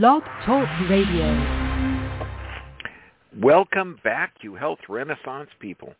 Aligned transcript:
Blog 0.00 0.22
Talk 0.46 0.66
Radio. 0.88 1.28
Welcome 3.42 4.00
back, 4.02 4.32
you 4.40 4.54
health 4.54 4.78
renaissance 4.88 5.50
people. 5.60 5.92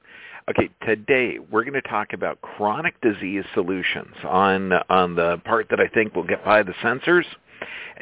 Okay, 0.49 0.71
today 0.87 1.39
we're 1.39 1.63
going 1.63 1.75
to 1.75 1.83
talk 1.83 2.15
about 2.15 2.41
chronic 2.41 2.99
disease 3.03 3.45
solutions 3.53 4.15
on 4.25 4.73
on 4.89 5.15
the 5.15 5.43
part 5.45 5.67
that 5.69 5.79
I 5.79 5.89
think 5.89 6.15
will 6.15 6.27
get 6.27 6.43
by 6.43 6.63
the 6.63 6.73
censors. 6.81 7.27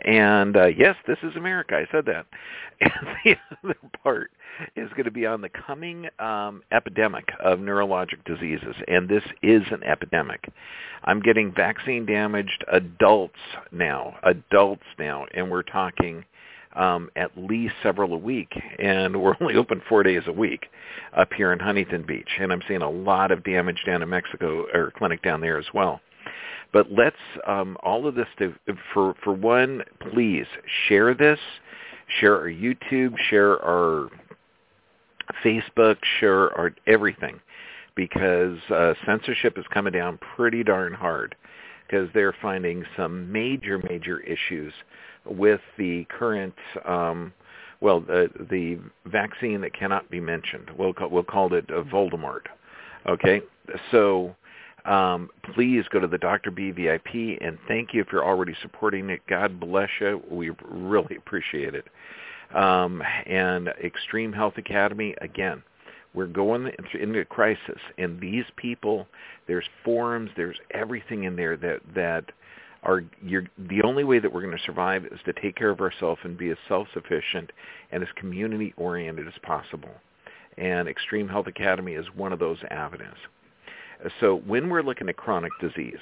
And 0.04 0.56
uh, 0.56 0.66
yes, 0.66 0.96
this 1.06 1.18
is 1.22 1.36
America. 1.36 1.76
I 1.76 1.90
said 1.92 2.06
that. 2.06 2.26
And 2.82 3.08
the 3.24 3.36
other 3.62 3.76
part 4.02 4.30
is 4.74 4.88
going 4.90 5.04
to 5.04 5.10
be 5.10 5.26
on 5.26 5.42
the 5.42 5.50
coming 5.50 6.08
um, 6.18 6.62
epidemic 6.72 7.26
of 7.38 7.58
neurologic 7.58 8.24
diseases, 8.24 8.74
and 8.88 9.06
this 9.06 9.22
is 9.42 9.62
an 9.70 9.82
epidemic. 9.82 10.50
I'm 11.04 11.20
getting 11.20 11.52
vaccine-damaged 11.54 12.64
adults 12.72 13.38
now, 13.70 14.16
adults 14.22 14.86
now, 14.98 15.26
and 15.34 15.50
we're 15.50 15.62
talking 15.62 16.24
um, 16.74 17.10
at 17.16 17.36
least 17.36 17.74
several 17.82 18.14
a 18.14 18.18
week, 18.18 18.52
and 18.78 19.20
we're 19.20 19.36
only 19.40 19.56
open 19.56 19.82
four 19.88 20.02
days 20.02 20.22
a 20.26 20.32
week 20.32 20.66
up 21.16 21.32
here 21.36 21.52
in 21.52 21.58
Huntington 21.58 22.04
Beach, 22.06 22.28
and 22.38 22.52
I'm 22.52 22.62
seeing 22.68 22.82
a 22.82 22.90
lot 22.90 23.32
of 23.32 23.44
damage 23.44 23.82
down 23.86 24.02
in 24.02 24.08
Mexico, 24.08 24.66
or 24.72 24.92
clinic 24.96 25.22
down 25.22 25.40
there 25.40 25.58
as 25.58 25.66
well. 25.74 26.00
But 26.72 26.86
let's 26.90 27.16
um, 27.46 27.76
all 27.82 28.06
of 28.06 28.14
this 28.14 28.28
to, 28.38 28.54
for 28.94 29.14
for 29.24 29.32
one, 29.32 29.82
please 30.12 30.46
share 30.88 31.14
this, 31.14 31.38
share 32.20 32.36
our 32.36 32.48
YouTube, 32.48 33.16
share 33.28 33.60
our 33.64 34.08
Facebook, 35.44 35.96
share 36.18 36.56
our 36.56 36.72
everything, 36.86 37.40
because 37.96 38.58
uh, 38.70 38.94
censorship 39.04 39.58
is 39.58 39.64
coming 39.72 39.92
down 39.92 40.18
pretty 40.36 40.62
darn 40.62 40.92
hard 40.92 41.34
because 41.86 42.08
they're 42.14 42.34
finding 42.40 42.84
some 42.96 43.30
major 43.32 43.78
major 43.78 44.20
issues 44.20 44.72
with 45.26 45.60
the 45.76 46.06
current. 46.08 46.54
Um, 46.86 47.32
well, 47.80 48.00
the, 48.00 48.28
the 48.50 48.78
vaccine 49.06 49.62
that 49.62 49.72
cannot 49.72 50.10
be 50.10 50.20
mentioned. 50.20 50.70
We'll 50.78 50.92
call, 50.92 51.08
we'll 51.08 51.22
call 51.22 51.52
it 51.54 51.66
Voldemort. 51.68 52.42
Okay, 53.08 53.40
so 53.90 54.36
um, 54.84 55.30
please 55.54 55.84
go 55.90 56.00
to 56.00 56.06
the 56.06 56.18
Dr. 56.18 56.50
B 56.50 56.70
VIP 56.70 57.38
and 57.40 57.58
thank 57.68 57.92
you 57.92 58.00
if 58.00 58.08
you're 58.12 58.24
already 58.24 58.54
supporting 58.62 59.10
it. 59.10 59.20
God 59.28 59.60
bless 59.60 59.90
you. 60.00 60.22
We 60.30 60.50
really 60.68 61.16
appreciate 61.18 61.74
it. 61.74 61.86
Um, 62.54 63.02
and 63.26 63.68
Extreme 63.82 64.32
Health 64.32 64.54
Academy, 64.56 65.14
again, 65.20 65.62
we're 66.14 66.26
going 66.26 66.70
into 67.00 67.24
crisis, 67.26 67.78
and 67.96 68.20
these 68.20 68.44
people, 68.56 69.06
there's 69.46 69.64
forums, 69.84 70.30
there's 70.36 70.58
everything 70.72 71.24
in 71.24 71.36
there 71.36 71.56
that 71.58 71.80
that 71.94 72.24
are 72.82 73.04
you're, 73.24 73.44
the 73.68 73.82
only 73.82 74.04
way 74.04 74.18
that 74.18 74.32
we're 74.32 74.42
going 74.42 74.56
to 74.56 74.64
survive 74.64 75.04
is 75.06 75.20
to 75.26 75.32
take 75.34 75.54
care 75.54 75.70
of 75.70 75.80
ourselves 75.80 76.20
and 76.24 76.36
be 76.36 76.50
as 76.50 76.56
self-sufficient 76.66 77.52
and 77.92 78.02
as 78.02 78.08
community-oriented 78.16 79.26
as 79.28 79.34
possible. 79.42 79.90
And 80.58 80.88
Extreme 80.88 81.28
Health 81.28 81.46
Academy 81.46 81.92
is 81.92 82.06
one 82.16 82.32
of 82.32 82.38
those 82.38 82.58
avenues. 82.70 83.16
So 84.20 84.36
when 84.46 84.68
we're 84.68 84.82
looking 84.82 85.08
at 85.08 85.16
chronic 85.16 85.52
disease, 85.60 85.98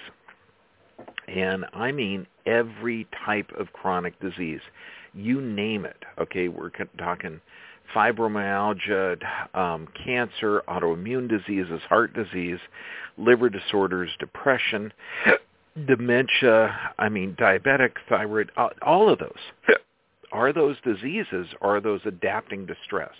and 1.27 1.65
I 1.73 1.93
mean 1.93 2.27
every 2.47 3.07
type 3.25 3.51
of 3.59 3.73
chronic 3.73 4.19
disease, 4.21 4.61
you 5.15 5.41
name 5.41 5.85
it. 5.85 5.97
Okay, 6.19 6.49
we're 6.49 6.71
talking 6.99 7.41
fibromyalgia, 7.95 9.57
um, 9.57 9.89
cancer, 10.05 10.63
autoimmune 10.69 11.29
diseases, 11.29 11.81
heart 11.89 12.13
disease, 12.15 12.59
liver 13.17 13.49
disorders, 13.49 14.11
depression, 14.21 14.93
dementia, 15.87 16.77
I 16.99 17.09
mean 17.09 17.35
diabetic, 17.39 17.93
thyroid, 18.09 18.51
all 18.83 19.09
of 19.09 19.19
those. 19.19 19.77
Are 20.31 20.53
those 20.53 20.77
diseases, 20.85 21.47
are 21.63 21.81
those 21.81 22.01
adapting 22.05 22.67
to 22.67 22.75
stress? 22.85 23.15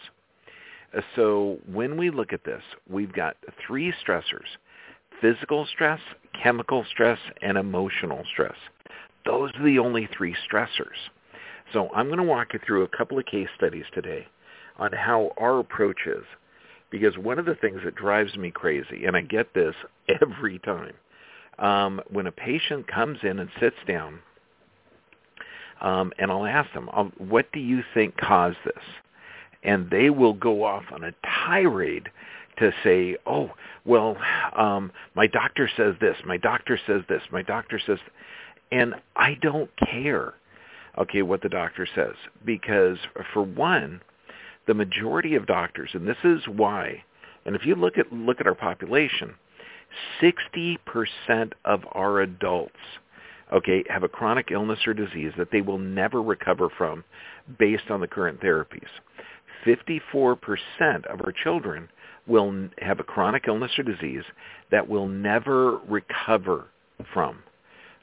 So 1.17 1.59
when 1.71 1.97
we 1.97 2.11
look 2.11 2.33
at 2.33 2.45
this, 2.45 2.63
we've 2.89 3.13
got 3.13 3.37
three 3.67 3.93
stressors 4.07 4.47
physical 5.21 5.67
stress, 5.67 6.01
chemical 6.43 6.85
stress, 6.91 7.19
and 7.43 7.59
emotional 7.59 8.25
stress. 8.33 8.57
Those 9.25 9.51
are 9.57 9.65
the 9.65 9.79
only 9.79 10.09
three 10.17 10.35
stressors. 10.51 10.97
So 11.73 11.91
I'm 11.95 12.07
going 12.07 12.19
to 12.19 12.25
walk 12.25 12.53
you 12.53 12.61
through 12.67 12.85
a 12.85 12.97
couple 12.97 13.19
of 13.19 13.27
case 13.27 13.49
studies 13.57 13.85
today 13.93 14.27
on 14.79 14.93
how 14.93 15.33
our 15.37 15.59
approach 15.59 16.07
is. 16.07 16.25
Because 16.91 17.19
one 17.19 17.39
of 17.39 17.45
the 17.45 17.57
things 17.57 17.81
that 17.85 17.95
drives 17.95 18.35
me 18.37 18.51
crazy, 18.51 19.05
and 19.05 19.15
I 19.15 19.21
get 19.21 19.53
this 19.53 19.75
every 20.23 20.59
time, 20.61 20.95
um, 21.59 22.01
when 22.11 22.27
a 22.27 22.33
patient 22.33 22.87
comes 22.87 23.19
in 23.23 23.39
and 23.39 23.51
sits 23.61 23.77
down, 23.87 24.21
um, 25.81 26.13
and 26.19 26.31
I'll 26.31 26.47
ask 26.47 26.73
them, 26.73 26.89
um, 26.93 27.13
what 27.19 27.53
do 27.53 27.61
you 27.61 27.83
think 27.95 28.17
caused 28.17 28.57
this? 28.65 28.85
And 29.63 29.91
they 29.91 30.09
will 30.09 30.33
go 30.33 30.65
off 30.65 30.85
on 30.93 31.05
a 31.05 31.13
tirade 31.25 32.09
to 32.59 32.73
say, 32.83 33.17
oh, 33.27 33.51
well, 33.85 34.17
um, 34.57 34.93
my 35.15 35.27
doctor 35.27 35.71
says 35.77 35.95
this, 36.01 36.17
my 36.27 36.37
doctor 36.37 36.79
says 36.87 37.03
this, 37.09 37.23
my 37.33 37.43
doctor 37.43 37.81
says, 37.85 37.99
and 38.71 38.95
I 39.17 39.37
don't 39.41 39.71
care, 39.91 40.35
okay, 40.99 41.23
what 41.23 41.43
the 41.43 41.49
doctor 41.49 41.87
says, 41.95 42.15
because 42.45 42.99
for 43.33 43.43
one, 43.43 44.01
the 44.67 44.75
majority 44.75 45.35
of 45.35 45.47
doctors, 45.47 45.91
and 45.95 46.07
this 46.07 46.19
is 46.25 46.43
why, 46.49 47.03
and 47.47 47.57
if 47.57 47.65
you 47.65 47.75
look 47.75 47.97
at 47.97 48.13
look 48.13 48.41
at 48.41 48.47
our 48.47 48.55
population, 48.55 49.35
60% 50.21 50.77
of 51.65 51.81
our 51.93 52.21
adults, 52.21 52.75
okay, 53.53 53.83
have 53.89 54.03
a 54.03 54.09
chronic 54.09 54.51
illness 54.51 54.81
or 54.87 54.93
disease 54.93 55.33
that 55.39 55.51
they 55.51 55.63
will 55.63 55.79
never 55.79 56.23
recover 56.23 56.69
from 56.77 57.05
based 57.59 57.91
on 57.91 58.01
the 58.01 58.07
current 58.07 58.41
therapies. 58.41 58.89
54% 59.67 60.37
of 61.07 61.21
our 61.25 61.33
children 61.43 61.89
will 62.29 62.69
have 62.79 63.01
a 63.01 63.05
chronic 63.05 63.45
illness 63.49 63.73
or 63.79 63.83
disease 63.83 64.25
that 64.71 64.89
will 64.89 65.09
never 65.09 65.79
recover 65.89 66.67
from 67.13 67.39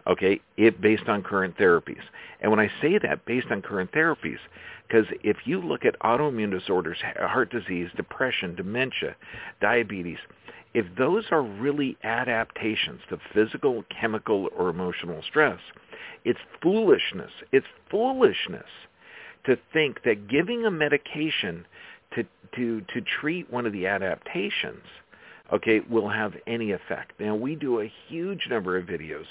okay 0.07 0.39
it 0.57 0.81
based 0.81 1.07
on 1.07 1.21
current 1.23 1.57
therapies. 1.57 2.01
And 2.41 2.51
when 2.51 2.59
i 2.59 2.69
say 2.81 2.97
that 3.01 3.25
based 3.25 3.47
on 3.51 3.61
current 3.61 3.91
therapies 3.91 4.39
because 4.87 5.05
if 5.23 5.37
you 5.45 5.61
look 5.61 5.85
at 5.85 5.99
autoimmune 5.99 6.51
disorders 6.51 6.97
heart 7.17 7.51
disease 7.51 7.89
depression 7.95 8.55
dementia 8.55 9.15
diabetes 9.61 10.19
if 10.73 10.85
those 10.97 11.25
are 11.31 11.41
really 11.41 11.97
adaptations 12.03 12.99
to 13.09 13.17
physical 13.33 13.83
chemical 13.89 14.49
or 14.57 14.69
emotional 14.69 15.21
stress 15.27 15.59
it's 16.23 16.39
foolishness 16.61 17.31
it's 17.51 17.67
foolishness 17.89 18.69
to 19.45 19.57
think 19.73 20.03
that 20.03 20.27
giving 20.27 20.65
a 20.65 20.71
medication 20.71 21.65
to 22.15 22.23
to 22.55 22.81
to 22.93 23.01
treat 23.19 23.51
one 23.51 23.65
of 23.65 23.73
the 23.73 23.87
adaptations 23.87 24.83
okay 25.53 25.81
will 25.89 26.09
have 26.09 26.33
any 26.47 26.71
effect. 26.71 27.13
Now 27.19 27.35
we 27.35 27.55
do 27.55 27.81
a 27.81 27.91
huge 28.07 28.47
number 28.49 28.77
of 28.77 28.85
videos 28.85 29.25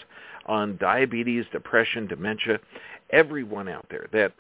on 0.47 0.77
diabetes 0.77 1.45
depression 1.53 2.07
dementia 2.07 2.61
everyone 3.11 3.69
out 3.69 3.87
there 3.91 4.07
that 4.13 4.33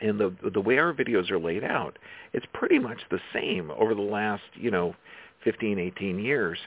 and 0.00 0.18
the 0.18 0.34
the 0.52 0.60
way 0.60 0.78
our 0.78 0.92
videos 0.92 1.30
are 1.30 1.38
laid 1.38 1.62
out 1.62 1.98
it's 2.32 2.46
pretty 2.52 2.78
much 2.78 2.98
the 3.10 3.20
same 3.32 3.70
over 3.72 3.94
the 3.94 4.00
last 4.00 4.42
you 4.54 4.70
know 4.70 4.94
15 5.44 5.78
18 5.78 6.18
years 6.18 6.58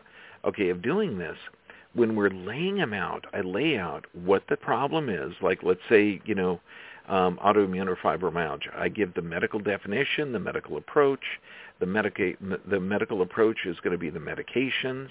okay 0.45 0.69
of 0.69 0.81
doing 0.81 1.17
this. 1.17 1.37
When 1.95 2.15
we're 2.15 2.31
laying 2.31 2.77
them 2.77 2.93
out 2.93 3.25
i 3.33 3.41
lay 3.41 3.77
out 3.77 4.05
what 4.13 4.43
the 4.49 4.57
problem 4.57 5.09
is 5.09 5.33
like 5.41 5.61
let's 5.63 5.81
say 5.89 6.21
you 6.25 6.35
know 6.35 6.59
um, 7.07 7.37
autoimmune 7.43 7.87
or 7.87 7.95
fibromyalgia. 7.95 8.75
I 8.75 8.89
give 8.89 9.13
the 9.13 9.21
medical 9.21 9.59
definition, 9.59 10.31
the 10.31 10.39
medical 10.39 10.77
approach. 10.77 11.23
The, 11.79 11.85
medica- 11.85 12.37
the 12.69 12.79
medical 12.79 13.21
approach 13.21 13.65
is 13.65 13.77
going 13.81 13.91
to 13.91 13.97
be 13.97 14.09
the 14.09 14.19
medications 14.19 15.09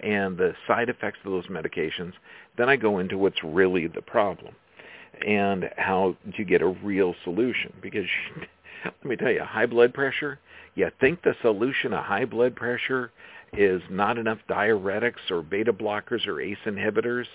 and 0.00 0.36
the 0.36 0.54
side 0.66 0.88
effects 0.88 1.18
of 1.24 1.32
those 1.32 1.46
medications. 1.46 2.12
Then 2.56 2.68
I 2.68 2.76
go 2.76 2.98
into 2.98 3.18
what's 3.18 3.42
really 3.42 3.86
the 3.86 4.02
problem 4.02 4.54
and 5.26 5.70
how 5.76 6.16
to 6.36 6.44
get 6.44 6.62
a 6.62 6.66
real 6.66 7.14
solution. 7.24 7.72
Because 7.80 8.06
let 8.84 9.04
me 9.04 9.16
tell 9.16 9.30
you, 9.30 9.42
high 9.42 9.66
blood 9.66 9.94
pressure, 9.94 10.38
you 10.74 10.90
think 11.00 11.22
the 11.22 11.34
solution 11.42 11.92
of 11.92 12.04
high 12.04 12.24
blood 12.24 12.54
pressure 12.54 13.10
is 13.56 13.82
not 13.90 14.18
enough 14.18 14.38
diuretics 14.48 15.30
or 15.30 15.42
beta 15.42 15.72
blockers 15.72 16.26
or 16.26 16.40
ACE 16.40 16.58
inhibitors 16.66 17.26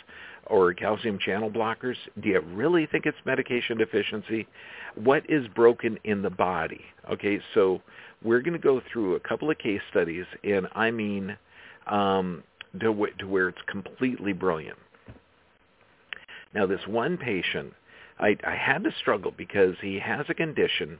or 0.47 0.73
calcium 0.73 1.17
channel 1.19 1.49
blockers? 1.49 1.95
Do 2.21 2.29
you 2.29 2.41
really 2.41 2.85
think 2.85 3.05
it's 3.05 3.17
medication 3.25 3.77
deficiency? 3.77 4.47
What 4.95 5.23
is 5.29 5.47
broken 5.55 5.97
in 6.03 6.21
the 6.21 6.29
body? 6.29 6.81
Okay, 7.11 7.39
so 7.53 7.81
we're 8.23 8.41
going 8.41 8.53
to 8.53 8.59
go 8.59 8.81
through 8.91 9.15
a 9.15 9.19
couple 9.19 9.49
of 9.49 9.57
case 9.57 9.81
studies, 9.89 10.25
and 10.43 10.67
I 10.73 10.91
mean 10.91 11.37
um, 11.87 12.43
to, 12.79 13.07
to 13.19 13.27
where 13.27 13.49
it's 13.49 13.61
completely 13.67 14.33
brilliant. 14.33 14.77
Now, 16.53 16.65
this 16.65 16.81
one 16.87 17.17
patient, 17.17 17.73
I, 18.19 18.35
I 18.45 18.55
had 18.55 18.83
to 18.83 18.91
struggle 18.99 19.33
because 19.35 19.75
he 19.81 19.99
has 19.99 20.25
a 20.29 20.33
condition 20.33 20.99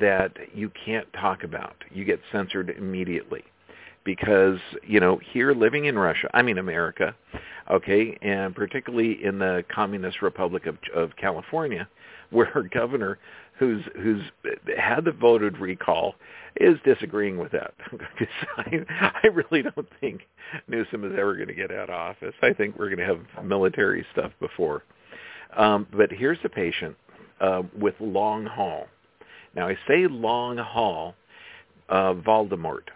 that 0.00 0.32
you 0.54 0.70
can't 0.84 1.10
talk 1.12 1.42
about. 1.42 1.74
You 1.92 2.04
get 2.04 2.20
censored 2.32 2.70
immediately. 2.70 3.44
Because 4.04 4.58
you 4.86 5.00
know 5.00 5.20
here 5.32 5.52
living 5.52 5.86
in 5.86 5.98
Russia, 5.98 6.30
I 6.34 6.42
mean 6.42 6.58
America, 6.58 7.14
okay, 7.70 8.16
and 8.22 8.54
particularly 8.54 9.24
in 9.24 9.38
the 9.38 9.64
Communist 9.72 10.22
Republic 10.22 10.66
of, 10.66 10.76
of 10.94 11.16
California, 11.16 11.88
where 12.30 12.50
our 12.54 12.62
governor, 12.62 13.18
who's 13.58 13.82
who's 13.96 14.22
had 14.76 15.04
the 15.04 15.12
voted 15.12 15.58
recall, 15.58 16.14
is 16.56 16.76
disagreeing 16.84 17.38
with 17.38 17.52
that. 17.52 17.74
I, 18.56 19.20
I 19.22 19.26
really 19.28 19.62
don't 19.62 19.88
think 20.00 20.22
Newsom 20.68 21.04
is 21.04 21.12
ever 21.18 21.34
going 21.36 21.48
to 21.48 21.54
get 21.54 21.70
out 21.70 21.90
of 21.90 21.94
office. 21.94 22.34
I 22.42 22.52
think 22.52 22.78
we're 22.78 22.94
going 22.94 22.98
to 22.98 23.06
have 23.06 23.44
military 23.44 24.04
stuff 24.12 24.32
before. 24.40 24.82
Um, 25.56 25.86
but 25.92 26.10
here's 26.12 26.38
a 26.44 26.48
patient 26.48 26.96
uh, 27.40 27.62
with 27.78 27.94
long 28.00 28.46
haul. 28.46 28.86
Now 29.54 29.68
I 29.68 29.76
say 29.88 30.06
long 30.06 30.56
haul 30.58 31.14
uh, 31.88 32.14
Voldemort 32.14 32.88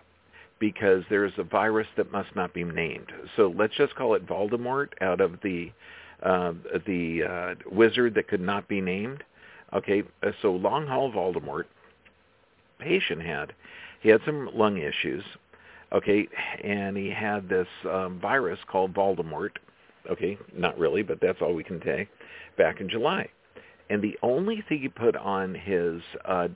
because 0.65 1.05
there's 1.11 1.35
a 1.37 1.43
virus 1.43 1.87
that 1.95 2.11
must 2.11 2.35
not 2.35 2.55
be 2.55 2.65
named. 2.65 3.13
So 3.37 3.53
let's 3.55 3.75
just 3.77 3.95
call 3.97 4.15
it 4.15 4.27
Voldemort 4.27 4.89
out 5.03 5.21
of 5.21 5.35
the 5.43 5.71
uh, 6.23 6.55
the 6.87 7.23
uh, 7.23 7.55
wizard 7.71 8.15
that 8.15 8.29
could 8.29 8.41
not 8.41 8.67
be 8.67 8.81
named. 8.81 9.23
Okay, 9.75 10.03
uh, 10.23 10.31
so 10.41 10.53
long 10.53 10.87
haul 10.87 11.13
Voldemort 11.13 11.65
patient 12.79 13.21
had. 13.21 13.53
He 14.01 14.09
had 14.09 14.23
some 14.25 14.49
lung 14.55 14.79
issues. 14.79 15.23
Okay, 15.93 16.27
and 16.65 16.97
he 16.97 17.11
had 17.11 17.47
this 17.47 17.69
um, 17.85 18.19
virus 18.19 18.59
called 18.67 18.95
Voldemort. 18.95 19.51
Okay, 20.11 20.39
not 20.57 20.79
really, 20.79 21.03
but 21.03 21.21
that's 21.21 21.43
all 21.43 21.53
we 21.53 21.63
can 21.63 21.83
say. 21.85 22.09
Back 22.57 22.81
in 22.81 22.89
July, 22.89 23.29
and 23.91 24.01
the 24.01 24.19
only 24.23 24.65
thing 24.67 24.79
he 24.79 24.89
put 24.89 25.15
on 25.15 25.55
his 25.55 26.01
uh, 26.25 26.49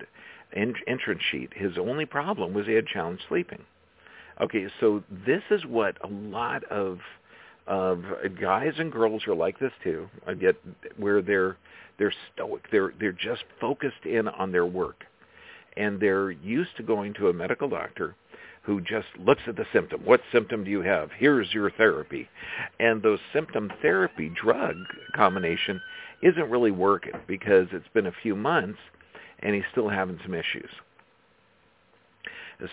entrance 0.57 1.23
sheet, 1.31 1.51
his 1.55 1.77
only 1.77 2.07
problem 2.07 2.55
was 2.55 2.65
he 2.65 2.73
had 2.73 2.87
challenge 2.87 3.21
sleeping. 3.29 3.65
Okay, 4.41 4.67
so 4.81 5.03
this 5.27 5.43
is 5.51 5.65
what 5.67 5.97
a 6.05 6.09
lot 6.09 6.65
of 6.65 6.99
of 7.67 8.03
guys 8.41 8.73
and 8.79 8.91
girls 8.91 9.27
are 9.27 9.35
like 9.35 9.59
this 9.59 9.73
too. 9.85 10.09
I 10.27 10.35
get 10.35 10.57
where 10.97 11.21
they're 11.21 11.57
they're 11.99 12.15
stoic. 12.33 12.63
They're 12.71 12.93
they're 12.99 13.13
just 13.13 13.43
focused 13.61 14.05
in 14.05 14.29
on 14.29 14.53
their 14.53 14.67
work, 14.67 15.05
and 15.77 16.01
they're 16.01 16.31
used 16.31 16.77
to 16.77 16.83
going 16.83 17.15
to 17.15 17.29
a 17.29 17.33
medical 17.33 17.69
doctor 17.69 18.15
who 18.63 18.81
just 18.81 19.09
looks 19.19 19.43
at 19.47 19.57
the 19.57 19.67
symptom. 19.73 20.03
What 20.05 20.21
symptom 20.31 20.63
do 20.63 20.71
you 20.71 20.83
have? 20.83 21.11
Here's 21.17 21.53
your 21.53 21.71
therapy, 21.71 22.29
and 22.79 23.03
those 23.03 23.19
symptom 23.33 23.73
therapy 23.83 24.31
drug 24.41 24.77
combination 25.17 25.81
isn't 26.23 26.51
really 26.51 26.71
working 26.71 27.15
because 27.27 27.67
it's 27.73 27.89
been 27.95 28.07
a 28.07 28.13
few 28.23 28.37
months 28.37 28.79
and 29.41 29.55
he's 29.55 29.65
still 29.71 29.89
having 29.89 30.19
some 30.23 30.35
issues. 30.35 30.71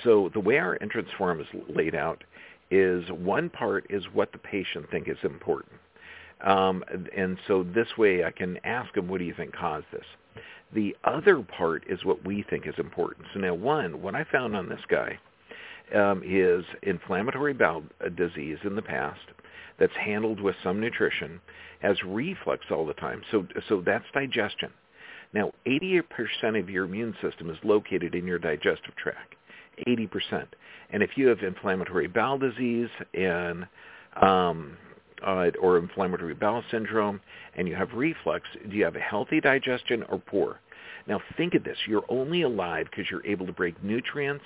So 0.03 0.29
the 0.33 0.39
way 0.39 0.57
our 0.57 0.77
entrance 0.81 1.09
form 1.17 1.39
is 1.39 1.47
laid 1.69 1.95
out 1.95 2.23
is 2.71 3.03
one 3.11 3.49
part 3.49 3.85
is 3.89 4.03
what 4.13 4.31
the 4.31 4.37
patient 4.39 4.89
think 4.89 5.07
is 5.07 5.17
important. 5.23 5.73
Um, 6.41 6.83
and 7.15 7.37
so 7.47 7.63
this 7.63 7.87
way 7.97 8.23
I 8.23 8.31
can 8.31 8.57
ask 8.63 8.93
them, 8.93 9.07
what 9.07 9.19
do 9.19 9.25
you 9.25 9.33
think 9.33 9.53
caused 9.53 9.85
this? 9.91 10.05
The 10.73 10.95
other 11.03 11.41
part 11.41 11.83
is 11.87 12.03
what 12.03 12.25
we 12.25 12.43
think 12.49 12.67
is 12.67 12.73
important. 12.77 13.27
So 13.33 13.39
now 13.39 13.53
one, 13.53 14.01
what 14.01 14.15
I 14.15 14.25
found 14.31 14.55
on 14.55 14.67
this 14.67 14.81
guy 14.89 15.17
um, 15.93 16.23
is 16.25 16.65
inflammatory 16.83 17.53
bowel 17.53 17.83
disease 18.17 18.57
in 18.63 18.75
the 18.75 18.81
past 18.81 19.21
that's 19.79 19.95
handled 19.95 20.41
with 20.41 20.55
some 20.63 20.79
nutrition, 20.79 21.39
has 21.81 21.97
reflux 22.03 22.65
all 22.71 22.85
the 22.85 22.93
time. 22.93 23.21
So, 23.31 23.45
so 23.69 23.81
that's 23.85 24.05
digestion. 24.13 24.71
Now, 25.33 25.51
80% 25.67 26.59
of 26.59 26.69
your 26.69 26.85
immune 26.85 27.15
system 27.21 27.49
is 27.49 27.57
located 27.63 28.15
in 28.15 28.25
your 28.25 28.39
digestive 28.39 28.95
tract. 28.95 29.35
80%. 29.87 30.45
And 30.91 31.03
if 31.03 31.11
you 31.15 31.27
have 31.27 31.39
inflammatory 31.39 32.07
bowel 32.07 32.37
disease 32.37 32.89
and 33.13 33.67
um, 34.21 34.77
uh, 35.25 35.49
or 35.61 35.77
inflammatory 35.77 36.33
bowel 36.33 36.63
syndrome 36.71 37.19
and 37.55 37.67
you 37.67 37.75
have 37.75 37.91
reflux, 37.93 38.47
do 38.69 38.75
you 38.75 38.83
have 38.83 38.95
a 38.95 38.99
healthy 38.99 39.41
digestion 39.41 40.03
or 40.09 40.19
poor? 40.19 40.59
Now 41.07 41.19
think 41.37 41.53
of 41.53 41.63
this. 41.63 41.77
You're 41.87 42.05
only 42.09 42.41
alive 42.41 42.87
because 42.89 43.05
you're 43.09 43.25
able 43.25 43.45
to 43.45 43.53
break 43.53 43.81
nutrients 43.83 44.43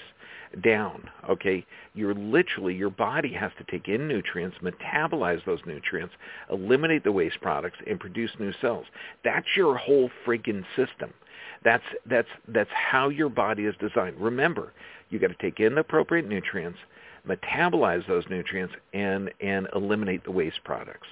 down. 0.63 1.09
Okay, 1.29 1.65
you're 1.93 2.15
literally 2.15 2.75
your 2.75 2.89
body 2.89 3.33
has 3.33 3.51
to 3.57 3.63
take 3.71 3.87
in 3.87 4.07
nutrients, 4.07 4.57
metabolize 4.61 5.43
those 5.45 5.59
nutrients, 5.65 6.13
eliminate 6.51 7.03
the 7.03 7.11
waste 7.11 7.39
products, 7.41 7.77
and 7.87 7.99
produce 7.99 8.31
new 8.39 8.51
cells. 8.61 8.85
That's 9.23 9.45
your 9.55 9.77
whole 9.77 10.09
freaking 10.25 10.63
system. 10.75 11.13
That's 11.63 11.83
that's 12.05 12.27
that's 12.47 12.69
how 12.71 13.09
your 13.09 13.29
body 13.29 13.65
is 13.65 13.75
designed. 13.79 14.17
Remember, 14.17 14.71
you 15.09 15.19
got 15.19 15.27
to 15.27 15.35
take 15.41 15.59
in 15.59 15.75
the 15.75 15.81
appropriate 15.81 16.27
nutrients, 16.27 16.79
metabolize 17.27 18.07
those 18.07 18.23
nutrients, 18.29 18.73
and 18.93 19.31
and 19.41 19.67
eliminate 19.75 20.23
the 20.23 20.31
waste 20.31 20.63
products, 20.63 21.07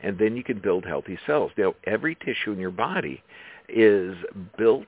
and 0.00 0.18
then 0.18 0.36
you 0.36 0.44
can 0.44 0.58
build 0.58 0.84
healthy 0.84 1.18
cells. 1.26 1.52
Now, 1.56 1.74
every 1.84 2.14
tissue 2.14 2.52
in 2.52 2.58
your 2.58 2.70
body 2.70 3.22
is 3.68 4.16
built 4.56 4.86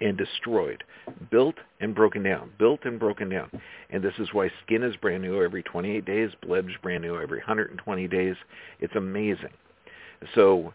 and 0.00 0.16
destroyed, 0.16 0.82
built 1.30 1.56
and 1.80 1.94
broken 1.94 2.22
down, 2.22 2.50
built 2.58 2.80
and 2.84 2.98
broken 2.98 3.28
down. 3.28 3.50
And 3.90 4.02
this 4.02 4.14
is 4.18 4.28
why 4.32 4.50
skin 4.64 4.82
is 4.82 4.96
brand 4.96 5.22
new 5.22 5.42
every 5.42 5.62
28 5.62 6.04
days, 6.04 6.30
blood 6.42 6.68
is 6.68 6.76
brand 6.82 7.02
new 7.02 7.20
every 7.20 7.38
120 7.38 8.08
days. 8.08 8.36
It's 8.80 8.94
amazing. 8.96 9.52
So 10.34 10.72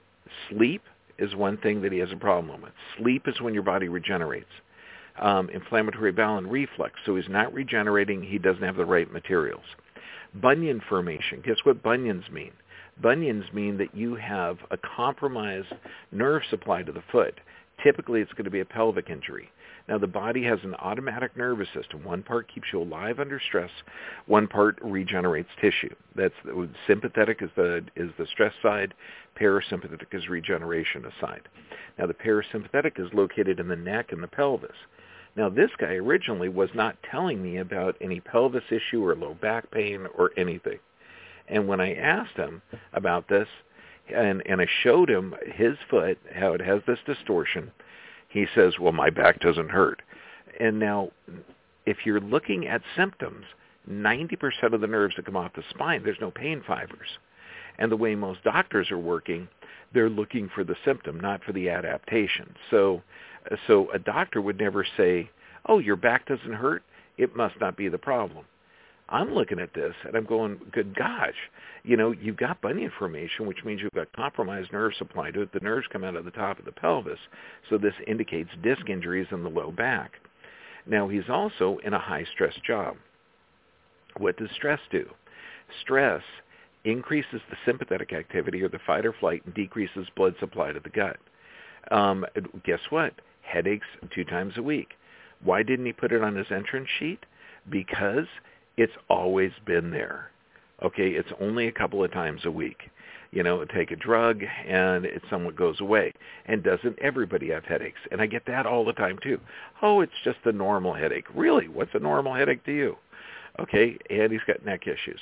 sleep 0.49 0.81
is 1.17 1.35
one 1.35 1.57
thing 1.57 1.81
that 1.81 1.91
he 1.91 1.99
has 1.99 2.11
a 2.11 2.17
problem 2.17 2.61
with. 2.61 2.71
Sleep 2.97 3.27
is 3.27 3.41
when 3.41 3.53
your 3.53 3.63
body 3.63 3.87
regenerates. 3.87 4.49
Um, 5.19 5.49
inflammatory 5.49 6.11
bowel 6.11 6.37
and 6.37 6.51
reflux. 6.51 6.99
So 7.05 7.15
he's 7.15 7.29
not 7.29 7.53
regenerating. 7.53 8.21
He 8.21 8.37
doesn't 8.37 8.63
have 8.63 8.75
the 8.75 8.85
right 8.85 9.11
materials. 9.11 9.63
Bunion 10.33 10.81
formation. 10.89 11.41
Guess 11.45 11.57
what 11.63 11.81
bunions 11.81 12.25
mean? 12.29 12.51
Bunions 13.01 13.45
mean 13.53 13.77
that 13.77 13.95
you 13.95 14.15
have 14.15 14.57
a 14.71 14.77
compromised 14.77 15.73
nerve 16.11 16.41
supply 16.49 16.83
to 16.83 16.91
the 16.91 17.03
foot. 17.11 17.39
Typically, 17.83 18.21
it's 18.21 18.31
going 18.33 18.45
to 18.45 18.51
be 18.51 18.61
a 18.61 18.65
pelvic 18.65 19.09
injury. 19.09 19.49
Now, 19.87 19.99
the 19.99 20.07
body 20.07 20.43
has 20.43 20.59
an 20.63 20.73
automatic 20.75 21.37
nervous 21.37 21.67
system. 21.73 22.03
One 22.03 22.23
part 22.23 22.51
keeps 22.51 22.67
you 22.73 22.81
alive 22.81 23.19
under 23.19 23.39
stress. 23.39 23.69
One 24.25 24.47
part 24.47 24.79
regenerates 24.81 25.49
tissue. 25.61 25.93
That's 26.15 26.33
sympathetic 26.87 27.41
is 27.41 27.51
the 27.55 27.85
is 27.95 28.09
the 28.17 28.25
stress 28.27 28.53
side. 28.63 28.93
Parasympathetic 29.39 30.07
is 30.13 30.27
regeneration 30.27 31.05
side. 31.21 31.47
Now, 31.99 32.07
the 32.07 32.13
parasympathetic 32.15 32.99
is 32.99 33.13
located 33.13 33.59
in 33.59 33.67
the 33.67 33.75
neck 33.75 34.11
and 34.11 34.23
the 34.23 34.27
pelvis. 34.27 34.75
Now, 35.35 35.49
this 35.49 35.71
guy 35.77 35.95
originally 35.95 36.49
was 36.49 36.69
not 36.73 36.97
telling 37.11 37.43
me 37.43 37.57
about 37.57 37.97
any 38.01 38.21
pelvis 38.21 38.63
issue 38.71 39.05
or 39.05 39.15
low 39.15 39.35
back 39.35 39.69
pain 39.69 40.07
or 40.17 40.31
anything. 40.37 40.79
And 41.47 41.67
when 41.67 41.79
I 41.79 41.93
asked 41.93 42.37
him 42.37 42.61
about 42.93 43.27
this, 43.27 43.47
and 44.13 44.43
and 44.45 44.61
I 44.61 44.67
showed 44.83 45.09
him 45.09 45.35
his 45.45 45.77
foot 45.89 46.17
how 46.33 46.53
it 46.53 46.61
has 46.61 46.81
this 46.87 46.99
distortion. 47.05 47.71
He 48.27 48.45
says, 48.53 48.79
"Well, 48.79 48.93
my 48.93 49.09
back 49.09 49.39
doesn't 49.39 49.69
hurt." 49.69 50.01
And 50.59 50.79
now, 50.79 51.11
if 51.85 52.05
you're 52.05 52.19
looking 52.19 52.67
at 52.67 52.81
symptoms, 52.95 53.45
90% 53.89 54.73
of 54.73 54.81
the 54.81 54.87
nerves 54.87 55.15
that 55.15 55.25
come 55.25 55.37
off 55.37 55.53
the 55.53 55.63
spine, 55.69 56.03
there's 56.03 56.19
no 56.21 56.31
pain 56.31 56.63
fibers. 56.65 57.19
And 57.77 57.91
the 57.91 57.97
way 57.97 58.15
most 58.15 58.43
doctors 58.43 58.89
are 58.91 58.97
working, 58.97 59.47
they're 59.93 60.09
looking 60.09 60.49
for 60.49 60.63
the 60.63 60.77
symptom, 60.85 61.19
not 61.19 61.43
for 61.43 61.51
the 61.51 61.69
adaptation. 61.69 62.55
So, 62.71 63.03
so 63.67 63.91
a 63.91 63.99
doctor 63.99 64.41
would 64.41 64.59
never 64.59 64.85
say, 64.97 65.29
"Oh, 65.65 65.79
your 65.79 65.95
back 65.95 66.25
doesn't 66.25 66.53
hurt. 66.53 66.83
It 67.17 67.35
must 67.35 67.59
not 67.59 67.75
be 67.75 67.89
the 67.89 67.97
problem." 67.97 68.45
I'm 69.09 69.33
looking 69.33 69.59
at 69.59 69.73
this 69.73 69.93
and 70.05 70.15
I'm 70.15 70.25
going, 70.25 70.59
good 70.71 70.95
gosh, 70.95 71.35
you 71.83 71.95
know, 71.95 72.11
you've 72.11 72.37
got 72.37 72.61
bunion 72.61 72.91
formation, 72.97 73.45
which 73.45 73.63
means 73.63 73.81
you've 73.81 73.91
got 73.93 74.11
compromised 74.13 74.73
nerve 74.73 74.93
supply 74.97 75.29
to 75.31 75.41
it. 75.41 75.53
The 75.53 75.59
nerves 75.59 75.87
come 75.91 76.03
out 76.03 76.15
of 76.15 76.25
the 76.25 76.31
top 76.31 76.57
of 76.57 76.65
the 76.65 76.71
pelvis, 76.71 77.19
so 77.69 77.77
this 77.77 77.93
indicates 78.07 78.49
disc 78.63 78.89
injuries 78.89 79.27
in 79.31 79.43
the 79.43 79.49
low 79.49 79.71
back. 79.71 80.13
Now, 80.87 81.07
he's 81.07 81.29
also 81.29 81.77
in 81.83 81.93
a 81.93 81.99
high-stress 81.99 82.55
job. 82.65 82.95
What 84.17 84.37
does 84.37 84.49
stress 84.55 84.79
do? 84.91 85.07
Stress 85.81 86.21
increases 86.83 87.41
the 87.49 87.57
sympathetic 87.65 88.13
activity 88.13 88.61
or 88.61 88.69
the 88.69 88.79
fight 88.85 89.05
or 89.05 89.13
flight 89.13 89.43
and 89.45 89.53
decreases 89.53 90.07
blood 90.15 90.35
supply 90.39 90.71
to 90.71 90.79
the 90.79 90.89
gut. 90.89 91.17
Um, 91.91 92.25
guess 92.63 92.79
what? 92.89 93.13
Headaches 93.41 93.87
two 94.13 94.23
times 94.23 94.53
a 94.57 94.63
week. 94.63 94.93
Why 95.43 95.63
didn't 95.63 95.85
he 95.85 95.93
put 95.93 96.11
it 96.11 96.23
on 96.23 96.35
his 96.35 96.47
entrance 96.51 96.87
sheet? 96.97 97.25
Because 97.69 98.25
it's 98.77 98.93
always 99.09 99.51
been 99.65 99.91
there. 99.91 100.31
Okay, 100.83 101.09
it's 101.09 101.31
only 101.39 101.67
a 101.67 101.71
couple 101.71 102.03
of 102.03 102.11
times 102.11 102.41
a 102.45 102.51
week. 102.51 102.89
You 103.31 103.43
know, 103.43 103.65
take 103.65 103.91
a 103.91 103.95
drug 103.95 104.43
and 104.67 105.05
it 105.05 105.21
somewhat 105.29 105.55
goes 105.55 105.81
away. 105.81 106.13
And 106.45 106.63
doesn't 106.63 106.99
everybody 106.99 107.49
have 107.49 107.65
headaches? 107.65 107.99
And 108.11 108.21
I 108.21 108.27
get 108.27 108.45
that 108.47 108.65
all 108.65 108.85
the 108.85 108.93
time 108.93 109.17
too. 109.21 109.39
Oh, 109.81 110.01
it's 110.01 110.13
just 110.23 110.39
a 110.45 110.51
normal 110.51 110.93
headache. 110.93 111.25
Really? 111.33 111.67
What's 111.67 111.91
a 111.93 111.99
normal 111.99 112.33
headache 112.33 112.63
to 112.65 112.71
you? 112.71 112.95
Okay, 113.59 113.97
and 114.09 114.31
he's 114.31 114.41
got 114.47 114.65
neck 114.65 114.87
issues. 114.87 115.19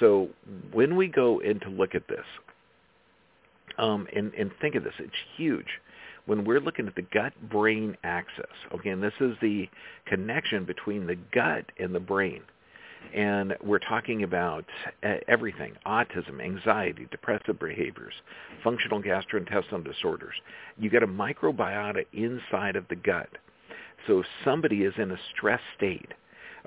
So 0.00 0.28
when 0.72 0.96
we 0.96 1.08
go 1.08 1.40
in 1.40 1.60
to 1.60 1.68
look 1.68 1.94
at 1.94 2.08
this, 2.08 2.24
um, 3.78 4.06
and, 4.14 4.32
and 4.34 4.50
think 4.60 4.74
of 4.74 4.84
this, 4.84 4.94
it's 4.98 5.12
huge. 5.36 5.80
when 6.26 6.44
we're 6.44 6.60
looking 6.60 6.86
at 6.86 6.94
the 6.94 7.02
gut-brain 7.02 7.96
axis, 8.04 8.44
okay, 8.74 8.90
and 8.90 9.02
this 9.02 9.14
is 9.20 9.36
the 9.40 9.68
connection 10.06 10.64
between 10.64 11.06
the 11.06 11.16
gut 11.32 11.64
and 11.78 11.94
the 11.94 12.00
brain, 12.00 12.42
and 13.14 13.54
we're 13.62 13.78
talking 13.78 14.22
about 14.22 14.64
everything, 15.28 15.74
autism, 15.86 16.42
anxiety, 16.42 17.06
depressive 17.10 17.58
behaviors, 17.58 18.14
functional 18.64 19.02
gastrointestinal 19.02 19.84
disorders. 19.84 20.34
You 20.78 20.88
get 20.88 21.02
a 21.02 21.06
microbiota 21.06 22.06
inside 22.12 22.76
of 22.76 22.88
the 22.88 22.96
gut. 22.96 23.28
So 24.06 24.20
if 24.20 24.26
somebody 24.44 24.82
is 24.82 24.94
in 24.96 25.10
a 25.10 25.18
stress 25.34 25.60
state, 25.76 26.12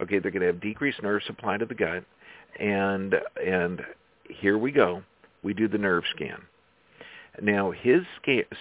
okay, 0.02 0.20
they're 0.20 0.32
going 0.32 0.42
to 0.42 0.48
have 0.48 0.62
decreased 0.62 1.02
nerve 1.02 1.24
supply 1.26 1.58
to 1.58 1.66
the 1.66 1.76
gut, 1.76 2.04
and 2.60 3.16
and 3.46 3.82
here 4.30 4.58
we 4.58 4.72
go. 4.72 5.04
We 5.44 5.54
do 5.54 5.68
the 5.68 5.78
nerve 5.78 6.04
scan. 6.16 6.42
Now 7.42 7.72
his 7.72 8.04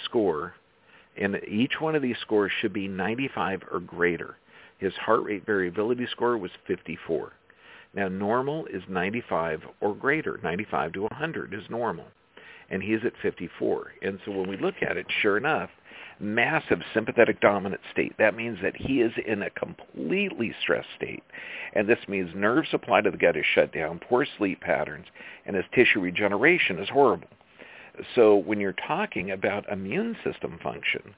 score, 0.04 0.54
and 1.16 1.40
each 1.48 1.80
one 1.80 1.94
of 1.94 2.02
these 2.02 2.16
scores 2.20 2.52
should 2.60 2.72
be 2.72 2.88
95 2.88 3.62
or 3.70 3.80
greater. 3.80 4.36
His 4.78 4.92
heart 4.94 5.22
rate 5.22 5.46
variability 5.46 6.06
score 6.10 6.36
was 6.36 6.50
54. 6.66 7.32
Now 7.94 8.08
normal 8.08 8.66
is 8.66 8.82
95 8.88 9.62
or 9.80 9.94
greater. 9.94 10.40
95 10.42 10.92
to 10.94 11.02
100 11.02 11.54
is 11.54 11.62
normal. 11.70 12.06
And 12.70 12.82
he's 12.82 13.04
at 13.04 13.12
54. 13.22 13.92
And 14.02 14.18
so 14.24 14.32
when 14.32 14.48
we 14.48 14.56
look 14.56 14.76
at 14.82 14.96
it, 14.96 15.06
sure 15.20 15.36
enough, 15.36 15.70
massive 16.20 16.80
sympathetic 16.92 17.40
dominant 17.40 17.80
state. 17.92 18.14
That 18.18 18.36
means 18.36 18.58
that 18.62 18.76
he 18.76 19.00
is 19.00 19.12
in 19.26 19.42
a 19.42 19.50
completely 19.50 20.54
stressed 20.62 20.88
state. 20.96 21.22
And 21.74 21.88
this 21.88 21.98
means 22.08 22.30
nerve 22.34 22.66
supply 22.70 23.00
to 23.00 23.10
the 23.10 23.16
gut 23.16 23.36
is 23.36 23.44
shut 23.54 23.72
down, 23.72 24.00
poor 24.00 24.26
sleep 24.38 24.60
patterns, 24.60 25.06
and 25.46 25.56
his 25.56 25.64
tissue 25.74 26.00
regeneration 26.00 26.78
is 26.78 26.88
horrible. 26.88 27.28
So 28.14 28.36
when 28.36 28.60
you're 28.60 28.74
talking 28.86 29.30
about 29.30 29.68
immune 29.70 30.16
system 30.24 30.58
function, 30.62 31.14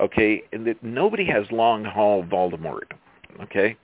okay, 0.00 0.42
nobody 0.82 1.24
has 1.26 1.44
long 1.50 1.84
haul 1.84 2.24
Voldemort, 2.24 2.90
okay? 3.42 3.76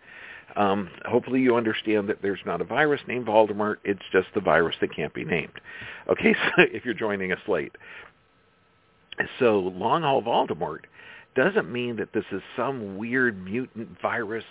Um, 0.56 0.88
hopefully 1.06 1.40
you 1.40 1.56
understand 1.56 2.08
that 2.08 2.22
there's 2.22 2.40
not 2.46 2.60
a 2.60 2.64
virus 2.64 3.00
named 3.08 3.26
Voldemort. 3.26 3.76
It's 3.84 4.02
just 4.12 4.28
the 4.34 4.40
virus 4.40 4.76
that 4.80 4.94
can't 4.94 5.12
be 5.12 5.24
named. 5.24 5.60
Okay, 6.08 6.34
so 6.56 6.62
if 6.72 6.84
you're 6.84 6.94
joining 6.94 7.32
us 7.32 7.40
late. 7.48 7.72
So 9.38 9.58
long 9.58 10.02
haul 10.02 10.22
Voldemort 10.22 10.80
doesn't 11.34 11.70
mean 11.70 11.96
that 11.96 12.12
this 12.12 12.24
is 12.32 12.42
some 12.56 12.96
weird 12.96 13.42
mutant 13.44 14.00
virus 14.00 14.44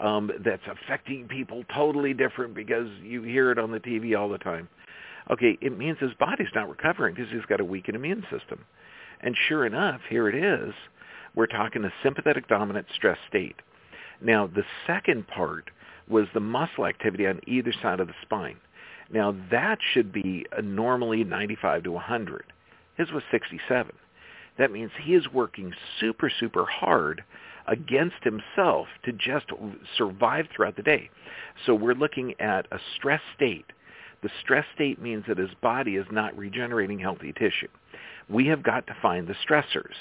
um, 0.00 0.30
that's 0.44 0.62
affecting 0.66 1.28
people 1.28 1.64
totally 1.74 2.14
different 2.14 2.54
because 2.54 2.88
you 3.02 3.22
hear 3.22 3.50
it 3.50 3.58
on 3.58 3.70
the 3.70 3.80
TV 3.80 4.18
all 4.18 4.28
the 4.28 4.38
time. 4.38 4.68
Okay, 5.30 5.56
it 5.60 5.76
means 5.78 5.98
his 5.98 6.12
body's 6.18 6.48
not 6.54 6.68
recovering 6.68 7.14
because 7.14 7.30
he's 7.30 7.44
got 7.46 7.60
a 7.60 7.64
weakened 7.64 7.96
immune 7.96 8.24
system. 8.30 8.64
And 9.20 9.36
sure 9.48 9.64
enough, 9.66 10.00
here 10.08 10.28
it 10.28 10.34
is. 10.34 10.74
We're 11.34 11.46
talking 11.46 11.84
a 11.84 11.92
sympathetic 12.02 12.48
dominant 12.48 12.86
stress 12.94 13.18
state. 13.28 13.56
Now, 14.22 14.46
the 14.46 14.64
second 14.86 15.26
part 15.26 15.70
was 16.08 16.26
the 16.32 16.40
muscle 16.40 16.86
activity 16.86 17.26
on 17.26 17.40
either 17.46 17.72
side 17.82 18.00
of 18.00 18.08
the 18.08 18.14
spine. 18.22 18.56
Now, 19.10 19.34
that 19.50 19.78
should 19.92 20.12
be 20.12 20.46
normally 20.62 21.24
95 21.24 21.84
to 21.84 21.92
100. 21.92 22.44
His 22.96 23.10
was 23.10 23.22
67. 23.30 23.92
That 24.58 24.70
means 24.70 24.90
he 25.02 25.14
is 25.14 25.32
working 25.32 25.72
super, 25.98 26.30
super 26.30 26.64
hard 26.64 27.24
against 27.66 28.22
himself 28.22 28.88
to 29.04 29.12
just 29.12 29.46
survive 29.96 30.46
throughout 30.54 30.76
the 30.76 30.82
day. 30.82 31.10
So 31.64 31.74
we're 31.74 31.94
looking 31.94 32.34
at 32.40 32.66
a 32.70 32.78
stress 32.96 33.20
state. 33.34 33.66
The 34.22 34.30
stress 34.42 34.64
state 34.74 35.00
means 35.00 35.24
that 35.26 35.38
his 35.38 35.50
body 35.62 35.96
is 35.96 36.06
not 36.10 36.36
regenerating 36.36 36.98
healthy 36.98 37.32
tissue. 37.32 37.68
We 38.28 38.46
have 38.46 38.62
got 38.62 38.86
to 38.86 38.96
find 39.00 39.26
the 39.26 39.34
stressors. 39.34 39.94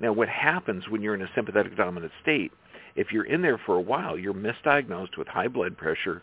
Now 0.00 0.12
what 0.12 0.28
happens 0.28 0.88
when 0.88 1.02
you're 1.02 1.14
in 1.14 1.22
a 1.22 1.30
sympathetic 1.34 1.76
dominant 1.76 2.12
state, 2.22 2.52
if 2.96 3.12
you're 3.12 3.24
in 3.24 3.42
there 3.42 3.58
for 3.58 3.76
a 3.76 3.80
while, 3.80 4.18
you're 4.18 4.34
misdiagnosed 4.34 5.16
with 5.16 5.28
high 5.28 5.48
blood 5.48 5.76
pressure, 5.76 6.22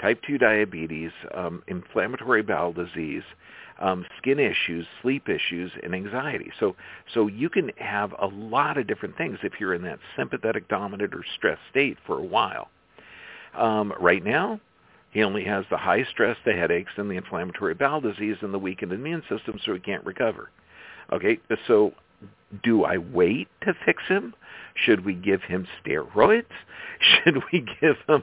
type 0.00 0.20
2 0.26 0.38
diabetes, 0.38 1.10
um, 1.34 1.62
inflammatory 1.66 2.42
bowel 2.42 2.72
disease, 2.72 3.22
um, 3.80 4.04
skin 4.18 4.38
issues, 4.38 4.86
sleep 5.00 5.28
issues, 5.28 5.72
and 5.82 5.94
anxiety. 5.94 6.50
So, 6.60 6.76
so 7.12 7.26
you 7.26 7.48
can 7.48 7.70
have 7.78 8.14
a 8.18 8.26
lot 8.26 8.76
of 8.76 8.86
different 8.86 9.16
things 9.16 9.38
if 9.42 9.54
you're 9.58 9.74
in 9.74 9.82
that 9.82 9.98
sympathetic 10.16 10.68
dominant 10.68 11.14
or 11.14 11.24
stress 11.36 11.58
state 11.70 11.96
for 12.06 12.18
a 12.18 12.24
while. 12.24 12.68
Um, 13.54 13.92
right 13.98 14.22
now, 14.22 14.60
he 15.10 15.24
only 15.24 15.44
has 15.44 15.64
the 15.70 15.76
high 15.76 16.04
stress, 16.04 16.36
the 16.44 16.52
headaches, 16.52 16.92
and 16.96 17.10
the 17.10 17.16
inflammatory 17.16 17.74
bowel 17.74 18.00
disease 18.00 18.36
and 18.42 18.54
the 18.54 18.58
weakened 18.58 18.92
immune 18.92 19.22
system, 19.28 19.58
so 19.64 19.74
he 19.74 19.80
can't 19.80 20.04
recover. 20.04 20.50
Okay, 21.12 21.40
so 21.66 21.92
do 22.62 22.84
I 22.84 22.98
wait 22.98 23.48
to 23.62 23.74
fix 23.84 24.02
him? 24.08 24.34
Should 24.74 25.04
we 25.04 25.14
give 25.14 25.42
him 25.42 25.66
steroids? 25.84 26.44
Should 27.00 27.42
we 27.52 27.64
give 27.80 27.96
him 28.08 28.22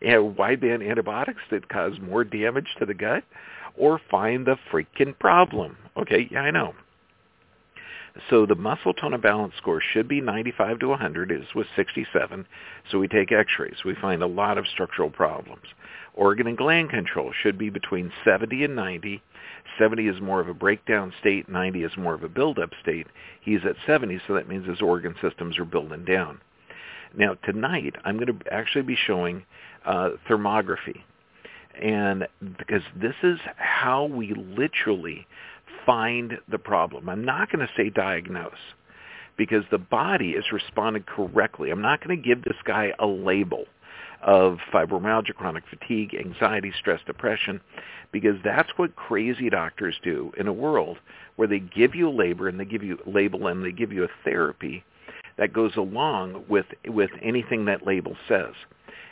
you 0.00 0.10
know, 0.10 0.30
wideband 0.30 0.88
antibiotics 0.88 1.42
that 1.50 1.68
cause 1.68 1.94
more 2.00 2.24
damage 2.24 2.66
to 2.78 2.86
the 2.86 2.94
gut? 2.94 3.24
or 3.78 4.00
find 4.10 4.46
the 4.46 4.56
freaking 4.70 5.18
problem. 5.18 5.76
Okay, 5.96 6.28
yeah, 6.30 6.40
I 6.40 6.50
know. 6.50 6.74
So 8.30 8.46
the 8.46 8.56
muscle 8.56 8.94
tone 8.94 9.18
balance 9.20 9.54
score 9.58 9.80
should 9.80 10.08
be 10.08 10.20
95 10.20 10.80
to 10.80 10.88
100. 10.88 11.30
It 11.30 11.42
was 11.54 11.66
67. 11.76 12.46
So 12.90 12.98
we 12.98 13.06
take 13.06 13.30
x-rays. 13.30 13.84
We 13.84 13.94
find 13.94 14.22
a 14.22 14.26
lot 14.26 14.58
of 14.58 14.66
structural 14.66 15.10
problems. 15.10 15.62
Organ 16.14 16.48
and 16.48 16.58
gland 16.58 16.90
control 16.90 17.32
should 17.42 17.56
be 17.56 17.70
between 17.70 18.12
70 18.24 18.64
and 18.64 18.74
90. 18.74 19.22
70 19.78 20.06
is 20.06 20.20
more 20.20 20.40
of 20.40 20.48
a 20.48 20.54
breakdown 20.54 21.12
state. 21.20 21.48
90 21.48 21.82
is 21.82 21.92
more 21.96 22.14
of 22.14 22.22
a 22.22 22.28
build-up 22.28 22.70
state. 22.82 23.06
He's 23.40 23.60
at 23.64 23.76
70, 23.86 24.20
so 24.26 24.34
that 24.34 24.48
means 24.48 24.66
his 24.66 24.82
organ 24.82 25.14
systems 25.22 25.58
are 25.58 25.64
building 25.64 26.04
down. 26.04 26.40
Now, 27.16 27.34
tonight, 27.44 27.94
I'm 28.04 28.18
going 28.18 28.38
to 28.38 28.52
actually 28.52 28.82
be 28.82 28.96
showing 29.06 29.44
uh, 29.84 30.10
thermography 30.28 31.02
and 31.80 32.26
because 32.40 32.82
this 33.00 33.14
is 33.22 33.38
how 33.56 34.04
we 34.04 34.34
literally 34.34 35.26
find 35.86 36.38
the 36.50 36.58
problem. 36.58 37.08
I'm 37.08 37.24
not 37.24 37.50
going 37.50 37.66
to 37.66 37.72
say 37.76 37.90
diagnose 37.90 38.52
because 39.36 39.64
the 39.70 39.78
body 39.78 40.30
is 40.30 40.44
responding 40.52 41.04
correctly. 41.04 41.70
I'm 41.70 41.82
not 41.82 42.02
going 42.04 42.20
to 42.20 42.28
give 42.28 42.42
this 42.42 42.56
guy 42.64 42.92
a 42.98 43.06
label 43.06 43.64
of 44.22 44.58
fibromyalgia, 44.72 45.34
chronic 45.34 45.64
fatigue, 45.68 46.14
anxiety, 46.14 46.72
stress, 46.78 47.00
depression, 47.06 47.60
because 48.12 48.36
that's 48.44 48.70
what 48.76 48.96
crazy 48.96 49.50
doctors 49.50 49.98
do 50.02 50.32
in 50.36 50.48
a 50.48 50.52
world 50.52 50.98
where 51.36 51.48
they 51.48 51.60
give 51.60 51.94
you 51.94 52.08
a 52.08 52.10
label 52.10 52.46
and 52.46 52.58
they 52.58 52.64
give 52.64 52.82
you 52.82 52.98
label 53.06 53.46
and 53.46 53.64
they 53.64 53.72
give 53.72 53.92
you 53.92 54.04
a 54.04 54.08
therapy 54.24 54.82
that 55.36 55.52
goes 55.52 55.76
along 55.76 56.44
with 56.48 56.66
with 56.86 57.10
anything 57.22 57.64
that 57.66 57.86
label 57.86 58.16
says. 58.28 58.54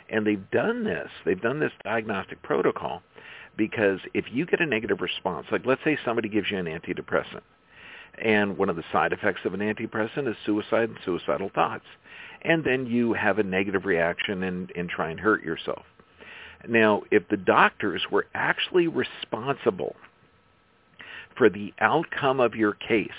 And 0.09 0.25
they've 0.25 0.51
done 0.51 0.83
this, 0.83 1.09
they've 1.25 1.41
done 1.41 1.59
this 1.59 1.71
diagnostic 1.83 2.41
protocol 2.43 3.01
because 3.57 3.99
if 4.13 4.25
you 4.31 4.45
get 4.45 4.61
a 4.61 4.65
negative 4.65 5.01
response, 5.01 5.47
like 5.51 5.65
let's 5.65 5.83
say 5.83 5.97
somebody 6.05 6.29
gives 6.29 6.51
you 6.51 6.57
an 6.57 6.65
antidepressant, 6.65 7.41
and 8.21 8.57
one 8.57 8.69
of 8.69 8.75
the 8.75 8.83
side 8.91 9.13
effects 9.13 9.41
of 9.45 9.53
an 9.53 9.59
antidepressant 9.59 10.29
is 10.29 10.35
suicide 10.45 10.89
and 10.89 10.99
suicidal 11.03 11.49
thoughts. 11.53 11.85
And 12.43 12.63
then 12.63 12.85
you 12.85 13.13
have 13.13 13.39
a 13.39 13.43
negative 13.43 13.85
reaction 13.85 14.43
and, 14.43 14.71
and 14.75 14.89
try 14.89 15.09
and 15.09 15.19
hurt 15.19 15.43
yourself. 15.43 15.83
Now, 16.67 17.03
if 17.11 17.27
the 17.29 17.37
doctors 17.37 18.03
were 18.11 18.25
actually 18.33 18.87
responsible 18.87 19.95
for 21.37 21.49
the 21.49 21.73
outcome 21.79 22.39
of 22.39 22.55
your 22.55 22.73
case, 22.73 23.09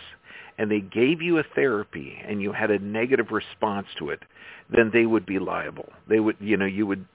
and 0.59 0.71
they 0.71 0.81
gave 0.81 1.23
you 1.23 1.39
a 1.39 1.45
therapy 1.55 2.21
and 2.27 2.43
you 2.43 2.53
had 2.53 2.71
a 2.71 2.79
negative 2.81 3.31
response 3.31 3.87
to 3.99 4.11
it, 4.11 4.21
then 4.75 4.91
they 4.93 5.07
would 5.07 5.25
be 5.25 5.39
liable. 5.39 5.89
They 6.09 6.19
would, 6.21 6.37
you 6.41 6.57
know, 6.57 6.67
you 6.67 6.87
would 6.87 7.07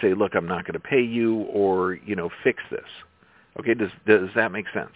say, 0.00 0.14
look, 0.14 0.34
I'm 0.34 0.48
not 0.48 0.64
going 0.64 0.80
to 0.80 0.80
pay 0.80 1.02
you 1.02 1.42
or, 1.42 1.94
you 1.94 2.16
know, 2.16 2.30
fix 2.42 2.62
this. 2.70 2.80
Okay, 3.58 3.74
does, 3.74 3.90
does 4.06 4.28
that 4.34 4.52
make 4.52 4.66
sense? 4.72 4.92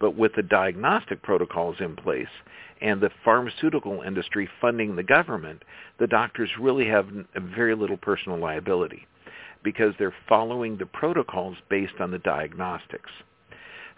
But 0.00 0.16
with 0.16 0.34
the 0.34 0.42
diagnostic 0.42 1.22
protocols 1.22 1.76
in 1.80 1.96
place 1.96 2.28
and 2.80 3.00
the 3.00 3.10
pharmaceutical 3.24 4.02
industry 4.02 4.48
funding 4.60 4.96
the 4.96 5.02
government, 5.02 5.62
the 5.98 6.06
doctors 6.06 6.50
really 6.60 6.86
have 6.86 7.06
very 7.34 7.74
little 7.74 7.96
personal 7.96 8.38
liability 8.38 9.06
because 9.62 9.94
they're 9.98 10.14
following 10.28 10.76
the 10.76 10.86
protocols 10.86 11.56
based 11.70 11.94
on 12.00 12.10
the 12.10 12.18
diagnostics. 12.18 13.10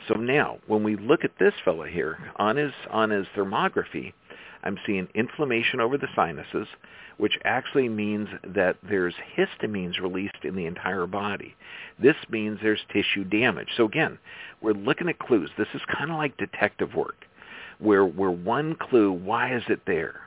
So 0.09 0.15
now, 0.15 0.59
when 0.67 0.85
we 0.85 0.97
look 0.97 1.25
at 1.25 1.39
this 1.39 1.55
fellow 1.65 1.85
here, 1.85 2.19
on 2.37 2.57
his, 2.57 2.73
on 2.91 3.11
his 3.11 3.27
thermography, 3.35 4.13
I'm 4.63 4.79
seeing 4.87 5.09
inflammation 5.15 5.81
over 5.81 5.99
the 5.99 6.09
sinuses, 6.15 6.67
which 7.19 7.39
actually 7.45 7.89
means 7.89 8.29
that 8.55 8.77
there's 8.89 9.15
histamines 9.37 10.01
released 10.01 10.45
in 10.45 10.55
the 10.57 10.67
entire 10.67 11.07
body. 11.07 11.55
This 12.01 12.17
means 12.29 12.59
there's 12.63 12.85
tissue 12.93 13.25
damage. 13.25 13.69
So 13.77 13.85
again, 13.85 14.19
we're 14.61 14.73
looking 14.73 15.09
at 15.09 15.19
clues. 15.19 15.51
This 15.57 15.69
is 15.75 15.81
kind 15.97 16.11
of 16.11 16.17
like 16.17 16.37
detective 16.37 16.95
work, 16.95 17.25
where 17.79 18.05
we're 18.05 18.31
one 18.31 18.77
clue, 18.77 19.13
why 19.13 19.55
is 19.55 19.63
it 19.69 19.81
there? 19.87 20.21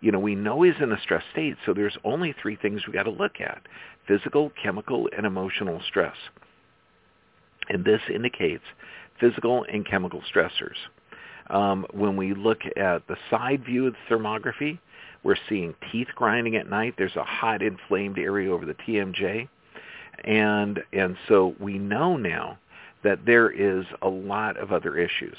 You 0.00 0.10
know, 0.10 0.18
we 0.18 0.34
know 0.34 0.62
he's 0.62 0.74
in 0.80 0.90
a 0.90 1.00
stress 1.00 1.22
state, 1.32 1.56
so 1.64 1.72
there's 1.72 1.96
only 2.04 2.34
three 2.42 2.56
things 2.56 2.86
we 2.86 2.92
got 2.92 3.04
to 3.04 3.10
look 3.10 3.40
at, 3.40 3.62
physical, 4.08 4.50
chemical, 4.60 5.08
and 5.16 5.24
emotional 5.24 5.80
stress. 5.86 6.16
And 7.68 7.84
this 7.84 8.00
indicates 8.12 8.64
physical 9.20 9.64
and 9.72 9.86
chemical 9.86 10.20
stressors. 10.34 10.74
Um, 11.52 11.86
when 11.92 12.16
we 12.16 12.32
look 12.32 12.60
at 12.76 13.06
the 13.06 13.16
side 13.30 13.64
view 13.64 13.86
of 13.86 13.92
the 13.92 14.14
thermography, 14.14 14.78
we're 15.22 15.36
seeing 15.48 15.74
teeth 15.92 16.08
grinding 16.14 16.56
at 16.56 16.68
night. 16.68 16.94
There's 16.96 17.14
a 17.14 17.24
hot 17.24 17.62
inflamed 17.62 18.18
area 18.18 18.50
over 18.50 18.64
the 18.64 18.74
TMJ. 18.74 19.48
And, 20.24 20.82
and 20.92 21.16
so 21.28 21.54
we 21.60 21.78
know 21.78 22.16
now 22.16 22.58
that 23.04 23.26
there 23.26 23.50
is 23.50 23.84
a 24.00 24.08
lot 24.08 24.56
of 24.56 24.72
other 24.72 24.96
issues. 24.96 25.36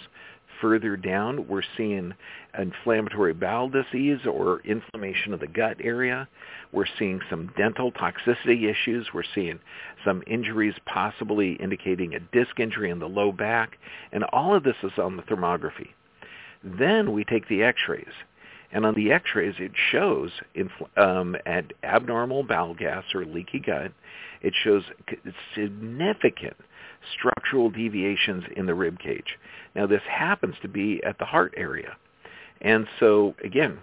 Further 0.61 0.95
down, 0.95 1.47
we're 1.47 1.63
seeing 1.75 2.13
inflammatory 2.57 3.33
bowel 3.33 3.69
disease 3.69 4.19
or 4.25 4.61
inflammation 4.61 5.33
of 5.33 5.39
the 5.39 5.47
gut 5.47 5.77
area. 5.81 6.27
We're 6.71 6.85
seeing 6.99 7.21
some 7.29 7.51
dental 7.57 7.91
toxicity 7.91 8.69
issues. 8.69 9.07
We're 9.13 9.23
seeing 9.35 9.59
some 10.05 10.23
injuries 10.27 10.75
possibly 10.85 11.53
indicating 11.53 12.13
a 12.13 12.19
disc 12.19 12.59
injury 12.59 12.91
in 12.91 12.99
the 12.99 13.09
low 13.09 13.31
back. 13.31 13.77
And 14.11 14.23
all 14.25 14.55
of 14.55 14.63
this 14.63 14.77
is 14.83 14.91
on 14.97 15.17
the 15.17 15.23
thermography. 15.23 15.89
Then 16.63 17.11
we 17.11 17.23
take 17.23 17.47
the 17.47 17.63
x-rays. 17.63 18.13
And 18.71 18.85
on 18.85 18.95
the 18.95 19.11
x-rays, 19.11 19.55
it 19.59 19.71
shows 19.91 20.31
um, 20.97 21.35
at 21.45 21.73
abnormal 21.83 22.43
bowel 22.43 22.73
gas 22.73 23.03
or 23.13 23.23
leaky 23.25 23.59
gut, 23.59 23.91
it 24.41 24.53
shows 24.63 24.83
significant 25.53 26.55
structural 27.17 27.69
deviations 27.69 28.43
in 28.55 28.65
the 28.65 28.73
rib 28.73 28.99
cage. 28.99 29.37
Now, 29.75 29.85
this 29.85 30.01
happens 30.09 30.55
to 30.61 30.67
be 30.67 31.01
at 31.03 31.19
the 31.19 31.25
heart 31.25 31.53
area. 31.55 31.95
And 32.61 32.87
so, 32.99 33.35
again, 33.43 33.79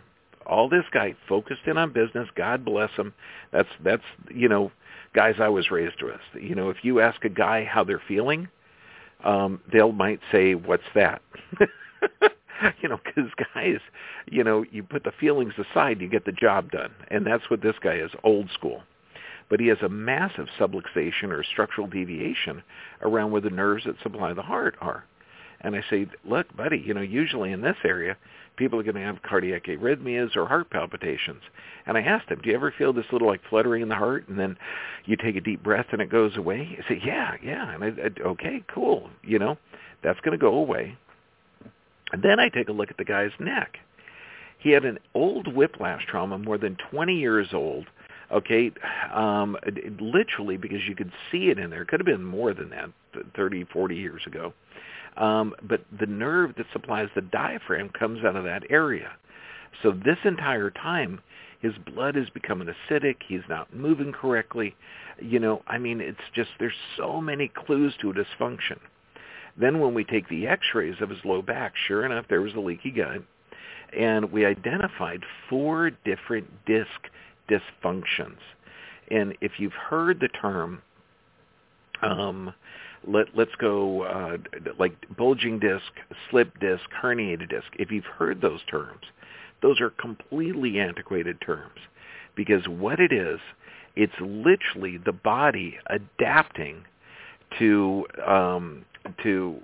all 0.47 0.69
this 0.69 0.85
guy 0.93 1.15
focused 1.29 1.63
in 1.67 1.79
on 1.79 1.93
business. 1.93 2.29
God 2.35 2.65
bless 2.65 2.91
him. 2.93 3.15
That's 3.53 3.69
that's 3.85 4.03
you 4.35 4.49
know, 4.49 4.73
guys 5.15 5.37
I 5.39 5.49
was 5.49 5.71
raised 5.71 6.03
with. 6.03 6.21
You 6.35 6.55
know, 6.55 6.71
if 6.71 6.79
you 6.83 7.01
ask 7.01 7.25
a 7.25 7.29
guy 7.29 7.65
how 7.65 7.85
they're 7.85 8.03
feeling, 8.09 8.49
um, 9.25 9.61
they'll 9.73 9.93
might 9.93 10.21
say, 10.33 10.55
"What's 10.55 10.83
that?" 10.95 11.23
you 12.83 12.89
know, 12.89 13.01
because 13.05 13.31
guys, 13.55 13.79
you 14.31 14.45
know, 14.45 14.65
you 14.71 14.83
put 14.83 15.05
the 15.05 15.13
feelings 15.19 15.55
aside, 15.59 16.01
you 16.01 16.09
get 16.09 16.25
the 16.25 16.33
job 16.33 16.71
done, 16.71 16.93
and 17.09 17.27
that's 17.27 17.49
what 17.51 17.63
this 17.63 17.77
guy 17.83 17.97
is, 17.97 18.11
old 18.25 18.51
school. 18.53 18.83
But 19.49 19.61
he 19.61 19.67
has 19.67 19.79
a 19.83 19.89
massive 19.89 20.47
subluxation 20.59 21.31
or 21.31 21.43
structural 21.43 21.89
deviation 21.89 22.63
around 23.03 23.33
where 23.33 23.41
the 23.41 23.51
nerves 23.51 23.85
that 23.85 24.01
supply 24.03 24.33
the 24.33 24.43
heart 24.43 24.77
are. 24.81 25.05
And 25.63 25.75
I 25.75 25.83
say, 25.91 26.07
look, 26.25 26.55
buddy, 26.57 26.79
you 26.79 26.95
know, 26.95 27.01
usually 27.01 27.53
in 27.53 27.61
this 27.61 27.77
area, 27.85 28.17
people 28.57 28.79
are 28.79 28.83
going 28.83 28.95
to 28.95 29.01
have 29.01 29.23
cardiac 29.23 29.65
arrhythmias 29.65 30.37
or 30.37 30.47
heart 30.47 30.71
palpitations. 30.71 31.43
And 31.87 31.99
I 31.99 32.03
asked 32.03 32.31
him, 32.31 32.41
do 32.43 32.51
you 32.51 32.55
ever 32.55 32.73
feel 32.77 32.93
this 32.93 33.07
little 33.13 33.29
like 33.29 33.41
fluttering 33.51 33.83
in 33.83 33.89
the 33.89 33.95
heart 33.95 34.29
and 34.29 34.39
then 34.39 34.57
you 35.05 35.17
take 35.17 35.37
a 35.37 35.41
deep 35.41 35.63
breath 35.63 35.87
and 35.93 36.01
it 36.01 36.11
goes 36.11 36.37
away? 36.37 36.65
He 36.65 36.77
said, 36.89 37.01
yeah, 37.05 37.35
yeah. 37.43 37.75
And 37.75 37.85
I, 37.85 37.89
I 37.89 38.29
okay, 38.29 38.63
cool. 38.73 39.11
You 39.23 39.39
know, 39.39 39.59
that's 40.03 40.21
going 40.21 40.39
to 40.39 40.41
go 40.41 40.55
away. 40.55 40.97
And 42.13 42.23
then 42.23 42.41
I 42.41 42.49
take 42.49 42.69
a 42.69 42.73
look 42.73 42.91
at 42.91 42.97
the 42.97 43.05
guy's 43.05 43.33
neck. 43.39 43.79
He 44.59 44.71
had 44.71 44.85
an 44.85 44.99
old 45.15 45.55
whiplash 45.55 46.07
trauma, 46.07 46.39
more 46.39 46.59
than 46.59 46.77
20 46.91 47.15
years 47.15 47.49
old. 47.53 47.87
Okay, 48.31 48.71
um, 49.13 49.57
literally 49.99 50.57
because 50.57 50.81
you 50.89 50.95
could 50.95 51.11
see 51.33 51.49
it 51.51 51.59
in 51.59 51.71
there. 51.71 51.83
It 51.83 51.89
could 51.89 51.99
have 51.99 52.07
been 52.07 52.25
more 52.25 52.55
than 52.55 52.71
that, 52.71 52.91
30, 53.35 53.65
40 53.73 53.97
years 53.97 54.23
ago. 54.27 54.53
Um, 55.17 55.55
but 55.63 55.81
the 55.99 56.07
nerve 56.07 56.55
that 56.57 56.67
supplies 56.73 57.09
the 57.15 57.23
diaphragm 57.23 57.89
comes 57.89 58.25
out 58.25 58.37
of 58.37 58.45
that 58.45 58.63
area. 58.71 59.11
So 59.83 59.91
this 59.93 60.19
entire 60.25 60.71
time, 60.71 61.21
his 61.61 61.73
blood 61.93 62.17
is 62.17 62.31
becoming 62.31 62.69
acidic. 62.69 63.17
He's 63.27 63.41
not 63.49 63.75
moving 63.75 64.13
correctly. 64.13 64.77
You 65.21 65.41
know, 65.41 65.63
I 65.67 65.79
mean, 65.79 66.01
it's 66.01 66.19
just 66.35 66.51
there's 66.59 66.73
so 66.97 67.21
many 67.21 67.49
clues 67.49 67.95
to 68.01 68.11
a 68.11 68.15
dysfunction. 68.15 68.79
Then 69.57 69.81
when 69.81 69.95
we 69.95 70.05
take 70.05 70.29
the 70.29 70.47
x-rays 70.47 70.97
of 71.01 71.11
his 71.11 71.19
low 71.25 71.43
back, 71.43 71.75
sure 71.87 72.05
enough, 72.05 72.27
there 72.29 72.43
was 72.43 72.55
a 72.55 72.61
leaky 72.61 72.91
gut. 72.91 73.23
And 73.97 74.31
we 74.31 74.45
identified 74.45 75.25
four 75.49 75.91
different 75.91 76.49
disc 76.67 76.89
dysfunctions. 77.49 78.39
And 79.11 79.37
if 79.41 79.53
you've 79.59 79.73
heard 79.73 80.21
the 80.21 80.29
term, 80.29 80.83
um, 82.03 82.55
let, 83.07 83.27
let's 83.35 83.55
go 83.59 84.03
uh, 84.03 84.37
like 84.79 84.95
bulging 85.17 85.59
disc, 85.59 85.91
slip 86.31 86.59
disc, 86.61 86.85
herniated 87.03 87.51
disc. 87.51 87.67
If 87.79 87.91
you've 87.91 88.05
heard 88.05 88.41
those 88.41 88.61
terms, 88.71 89.03
those 89.63 89.81
are 89.81 89.91
completely 89.91 90.79
antiquated 90.79 91.41
terms 91.41 91.81
because 92.37 92.67
what 92.69 93.01
it 93.01 93.13
is, 93.13 93.41
it's 93.97 94.13
literally 94.21 94.99
the 94.99 95.13
body 95.13 95.79
adapting 95.89 96.85
to 97.59 98.07
um, 98.27 98.85
to 99.23 99.61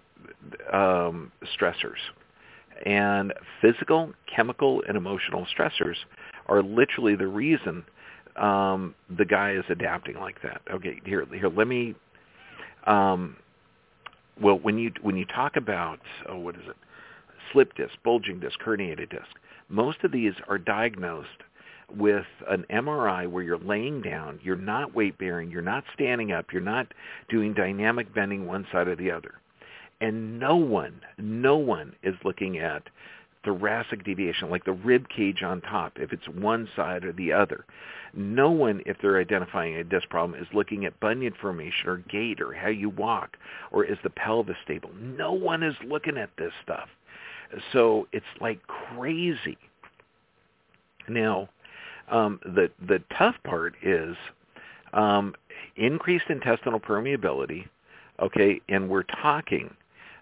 um, 0.72 1.33
stressors. 1.59 2.01
And 2.85 3.33
physical, 3.62 4.12
chemical, 4.35 4.83
and 4.87 4.96
emotional 4.96 5.46
stressors 5.57 5.96
are 6.46 6.62
literally 6.62 7.16
the 7.16 7.27
reason 7.27 7.85
um, 8.37 8.94
the 9.16 9.25
guy 9.25 9.53
is 9.53 9.64
adapting 9.70 10.16
like 10.16 10.42
that. 10.42 10.61
Okay, 10.72 11.01
here, 11.05 11.27
here, 11.33 11.49
let 11.49 11.66
me. 11.66 11.94
Um, 12.87 13.37
well, 14.40 14.59
when 14.59 14.79
you 14.79 14.92
when 15.01 15.16
you 15.16 15.25
talk 15.25 15.57
about 15.57 15.99
oh, 16.29 16.38
what 16.38 16.55
is 16.55 16.62
it? 16.68 16.77
Slip 17.53 17.75
disc, 17.75 17.94
bulging 18.05 18.40
disc, 18.40 18.59
herniated 18.61 19.11
disc. 19.11 19.31
Most 19.68 20.05
of 20.05 20.12
these 20.12 20.35
are 20.49 20.59
diagnosed 20.59 21.42
with 21.94 22.27
an 22.49 22.64
MRI 22.70 23.31
where 23.31 23.42
you're 23.42 23.59
laying 23.59 24.03
down, 24.03 24.40
you're 24.42 24.57
not 24.57 24.94
weight 24.94 25.18
bearing, 25.18 25.51
you're 25.51 25.62
not 25.62 25.85
standing 25.94 26.33
up, 26.33 26.46
you're 26.53 26.62
not 26.62 26.92
doing 27.29 27.55
dynamic 27.55 28.12
bending 28.14 28.46
one 28.46 28.66
side 28.72 28.88
or 28.88 28.96
the 28.96 29.11
other. 29.11 29.35
And 30.01 30.38
no 30.38 30.57
one, 30.57 31.01
no 31.18 31.57
one 31.57 31.94
is 32.03 32.14
looking 32.25 32.59
at 32.59 32.83
thoracic 33.44 34.05
deviation, 34.05 34.51
like 34.51 34.64
the 34.64 34.72
rib 34.72 35.09
cage 35.09 35.42
on 35.42 35.61
top, 35.62 35.92
if 35.96 36.12
it's 36.12 36.29
one 36.29 36.68
side 36.77 37.05
or 37.05 37.12
the 37.12 37.33
other. 37.33 37.64
No 38.12 38.51
one, 38.51 38.83
if 38.87 38.96
they're 39.01 39.20
identifying 39.20 39.77
a 39.77 39.85
disc 39.85 40.09
problem, 40.09 40.40
is 40.40 40.49
looking 40.53 40.85
at 40.85 40.99
bunion 41.01 41.35
formation 41.40 41.88
or 41.88 41.99
gait 41.99 42.40
or 42.40 42.53
how 42.53 42.68
you 42.68 42.90
walk 42.90 43.37
or 43.70 43.85
is 43.85 43.99
the 44.03 44.11
pelvis 44.11 44.57
stable. 44.64 44.90
No 45.01 45.33
one 45.33 45.62
is 45.62 45.75
looking 45.87 46.18
at 46.18 46.31
this 46.37 46.53
stuff. 46.62 46.88
So 47.72 48.09
it's 48.12 48.27
like 48.40 48.59
crazy. 48.66 49.59
Now, 51.09 51.49
um, 52.11 52.40
the 52.45 52.71
the 52.87 53.03
tough 53.16 53.37
part 53.45 53.75
is 53.83 54.16
um, 54.92 55.35
increased 55.77 56.27
intestinal 56.29 56.81
permeability. 56.81 57.66
Okay, 58.21 58.61
and 58.69 58.88
we're 58.88 59.03
talking, 59.03 59.75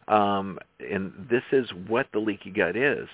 um, 0.08 0.58
and 0.80 1.12
this 1.30 1.44
is 1.52 1.68
what 1.86 2.06
the 2.12 2.18
leaky 2.18 2.50
gut 2.50 2.76
is. 2.76 3.08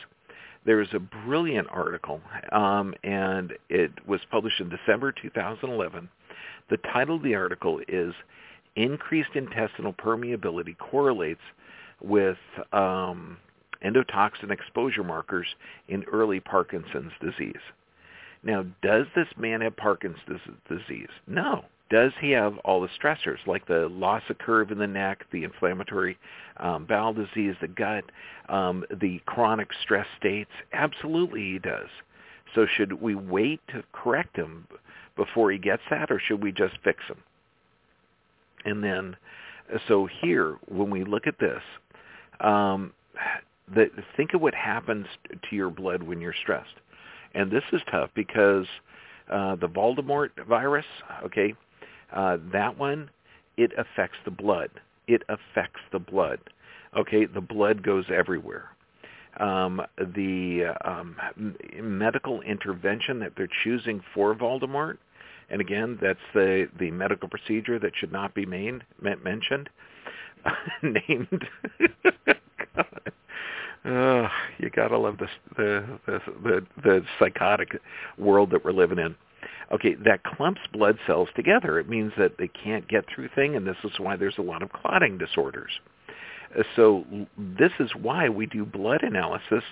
There 0.64 0.80
is 0.80 0.88
a 0.92 0.98
brilliant 0.98 1.68
article, 1.70 2.20
um, 2.52 2.94
and 3.02 3.52
it 3.68 3.92
was 4.06 4.20
published 4.30 4.61
in 4.61 4.68
December 4.70 5.12
2011. 5.12 6.09
The 6.70 6.76
title 6.92 7.16
of 7.16 7.22
the 7.22 7.35
article 7.35 7.80
is 7.88 8.14
"Increased 8.76 9.35
Intestinal 9.35 9.92
Permeability 9.92 10.76
Correlates 10.78 11.40
with 12.00 12.38
um, 12.72 13.37
Endotoxin 13.85 14.50
Exposure 14.50 15.04
Markers 15.04 15.46
in 15.88 16.04
Early 16.04 16.40
Parkinson's 16.40 17.12
Disease." 17.20 17.61
Now, 18.42 18.64
does 18.83 19.07
this 19.14 19.29
man 19.37 19.61
have 19.61 19.76
Parkinson's 19.76 20.40
disease? 20.68 21.09
No. 21.26 21.64
Does 21.90 22.12
he 22.20 22.31
have 22.31 22.57
all 22.59 22.81
the 22.81 22.88
stressors 23.03 23.44
like 23.46 23.66
the 23.66 23.88
loss 23.90 24.22
of 24.31 24.38
curve 24.38 24.70
in 24.70 24.79
the 24.79 24.87
neck, 24.87 25.24
the 25.33 25.42
inflammatory 25.42 26.16
um, 26.59 26.87
bowel 26.87 27.12
disease, 27.12 27.57
the 27.61 27.68
gut, 27.68 28.05
um, 28.48 28.85
the 29.00 29.20
chronic 29.26 29.68
stress 29.83 30.07
states? 30.18 30.50
Absolutely 30.72 31.53
he 31.53 31.59
does. 31.59 31.88
So 32.55 32.66
should 32.76 32.92
we 32.92 33.14
wait 33.16 33.61
to 33.68 33.83
correct 33.92 34.37
him 34.37 34.66
before 35.16 35.50
he 35.50 35.59
gets 35.59 35.83
that, 35.90 36.11
or 36.11 36.20
should 36.20 36.42
we 36.42 36.53
just 36.53 36.74
fix 36.85 37.03
him? 37.09 37.18
And 38.64 38.83
then, 38.85 39.16
so 39.88 40.09
here, 40.22 40.57
when 40.68 40.90
we 40.90 41.05
look 41.05 41.26
at 41.26 41.38
this, 41.38 41.62
um, 42.40 42.92
the, 43.72 43.90
think 44.16 44.35
of 44.35 44.40
what 44.40 44.55
happens 44.55 45.07
to 45.29 45.57
your 45.57 45.70
blood 45.70 46.03
when 46.03 46.20
you're 46.20 46.35
stressed. 46.40 46.74
And 47.34 47.50
this 47.50 47.62
is 47.72 47.80
tough 47.90 48.10
because 48.14 48.66
uh, 49.30 49.56
the 49.56 49.68
Voldemort 49.68 50.30
virus, 50.48 50.86
okay, 51.24 51.54
uh, 52.12 52.38
that 52.52 52.76
one, 52.76 53.10
it 53.56 53.72
affects 53.78 54.18
the 54.24 54.30
blood. 54.30 54.70
It 55.06 55.22
affects 55.28 55.80
the 55.92 55.98
blood. 55.98 56.40
Okay, 56.96 57.26
the 57.26 57.40
blood 57.40 57.82
goes 57.82 58.04
everywhere. 58.12 58.70
Um, 59.38 59.80
the 59.96 60.74
um, 60.84 61.16
medical 61.80 62.40
intervention 62.40 63.20
that 63.20 63.32
they're 63.36 63.48
choosing 63.62 64.02
for 64.12 64.34
Voldemort, 64.34 64.98
and 65.50 65.60
again, 65.60 65.98
that's 66.00 66.18
the, 66.34 66.68
the 66.78 66.90
medical 66.90 67.28
procedure 67.28 67.78
that 67.78 67.92
should 67.96 68.12
not 68.12 68.34
be 68.34 68.44
made, 68.44 68.82
mentioned, 69.00 69.68
named 70.82 71.46
uh, 73.84 74.28
you 74.58 74.70
gotta 74.70 74.98
love 74.98 75.18
the, 75.18 75.28
the 75.56 75.98
the 76.06 76.20
the 76.42 76.66
the 76.82 77.02
psychotic 77.18 77.80
world 78.18 78.50
that 78.50 78.64
we're 78.64 78.72
living 78.72 78.98
in. 78.98 79.14
Okay, 79.72 79.94
that 80.04 80.24
clumps 80.24 80.60
blood 80.72 80.98
cells 81.06 81.28
together. 81.34 81.78
It 81.78 81.88
means 81.88 82.12
that 82.18 82.36
they 82.38 82.48
can't 82.48 82.86
get 82.88 83.04
through 83.08 83.28
thing, 83.34 83.56
and 83.56 83.66
this 83.66 83.76
is 83.84 83.92
why 83.98 84.16
there's 84.16 84.38
a 84.38 84.42
lot 84.42 84.62
of 84.62 84.72
clotting 84.72 85.16
disorders. 85.16 85.70
So 86.74 87.04
this 87.38 87.70
is 87.78 87.90
why 87.94 88.28
we 88.28 88.46
do 88.46 88.64
blood 88.64 89.02
analysis 89.02 89.62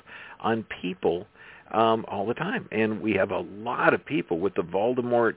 on 0.40 0.64
people 0.80 1.26
um, 1.72 2.04
all 2.08 2.24
the 2.24 2.34
time, 2.34 2.68
and 2.70 3.00
we 3.00 3.12
have 3.14 3.32
a 3.32 3.40
lot 3.40 3.92
of 3.92 4.06
people 4.06 4.38
with 4.38 4.54
the 4.54 4.62
Voldemort 4.62 5.34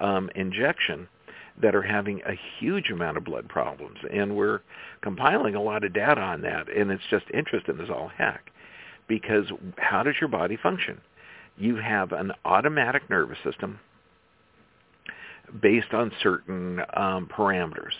um, 0.00 0.28
injection 0.34 1.08
that 1.60 1.74
are 1.74 1.82
having 1.82 2.20
a 2.22 2.38
huge 2.58 2.90
amount 2.90 3.16
of 3.16 3.24
blood 3.24 3.48
problems, 3.48 3.98
and 4.12 4.34
we're 4.34 4.60
compiling 5.02 5.54
a 5.54 5.62
lot 5.62 5.84
of 5.84 5.92
data 5.92 6.20
on 6.20 6.40
that, 6.42 6.68
and 6.74 6.90
it's 6.90 7.02
just 7.10 7.26
interesting 7.34 7.78
as 7.80 7.90
all 7.90 8.10
heck, 8.16 8.50
because 9.08 9.46
how 9.78 10.02
does 10.02 10.14
your 10.20 10.28
body 10.28 10.56
function? 10.56 11.00
You 11.58 11.76
have 11.76 12.12
an 12.12 12.32
automatic 12.44 13.08
nervous 13.10 13.38
system 13.44 13.78
based 15.60 15.92
on 15.92 16.10
certain 16.22 16.80
um, 16.94 17.28
parameters. 17.30 17.92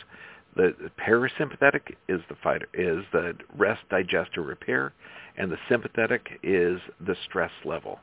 The, 0.56 0.74
the 0.82 0.90
parasympathetic 1.00 1.94
is 2.08 2.20
the 2.28 2.36
fighter 2.42 2.68
is 2.74 3.04
the 3.12 3.34
rest, 3.56 3.80
digest, 3.90 4.36
or 4.36 4.42
repair, 4.42 4.92
and 5.36 5.50
the 5.50 5.58
sympathetic 5.68 6.38
is 6.42 6.80
the 7.06 7.16
stress 7.26 7.52
level. 7.64 8.00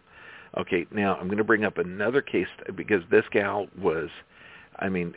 Okay, 0.57 0.87
now 0.91 1.15
I'm 1.15 1.27
going 1.27 1.37
to 1.37 1.43
bring 1.43 1.63
up 1.63 1.77
another 1.77 2.21
case 2.21 2.47
because 2.75 3.03
this 3.11 3.25
gal 3.31 3.67
was, 3.79 4.09
I 4.79 4.89
mean, 4.89 5.13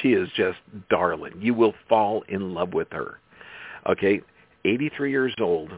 she 0.00 0.12
is 0.12 0.28
just 0.36 0.58
darling. 0.90 1.34
You 1.40 1.54
will 1.54 1.74
fall 1.88 2.24
in 2.28 2.54
love 2.54 2.72
with 2.72 2.88
her. 2.92 3.18
Okay, 3.88 4.20
83 4.64 5.10
years 5.10 5.34
old, 5.40 5.70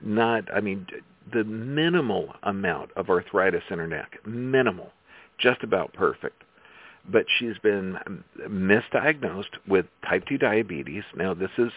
not, 0.00 0.44
I 0.54 0.60
mean, 0.60 0.86
the 1.32 1.44
minimal 1.44 2.34
amount 2.42 2.90
of 2.96 3.10
arthritis 3.10 3.62
in 3.70 3.78
her 3.78 3.86
neck, 3.86 4.18
minimal, 4.24 4.92
just 5.38 5.62
about 5.62 5.92
perfect 5.92 6.42
but 7.10 7.24
she's 7.38 7.58
been 7.62 7.98
misdiagnosed 8.48 9.58
with 9.66 9.86
type 10.08 10.24
2 10.26 10.38
diabetes. 10.38 11.02
Now 11.16 11.34
this 11.34 11.50
is, 11.58 11.70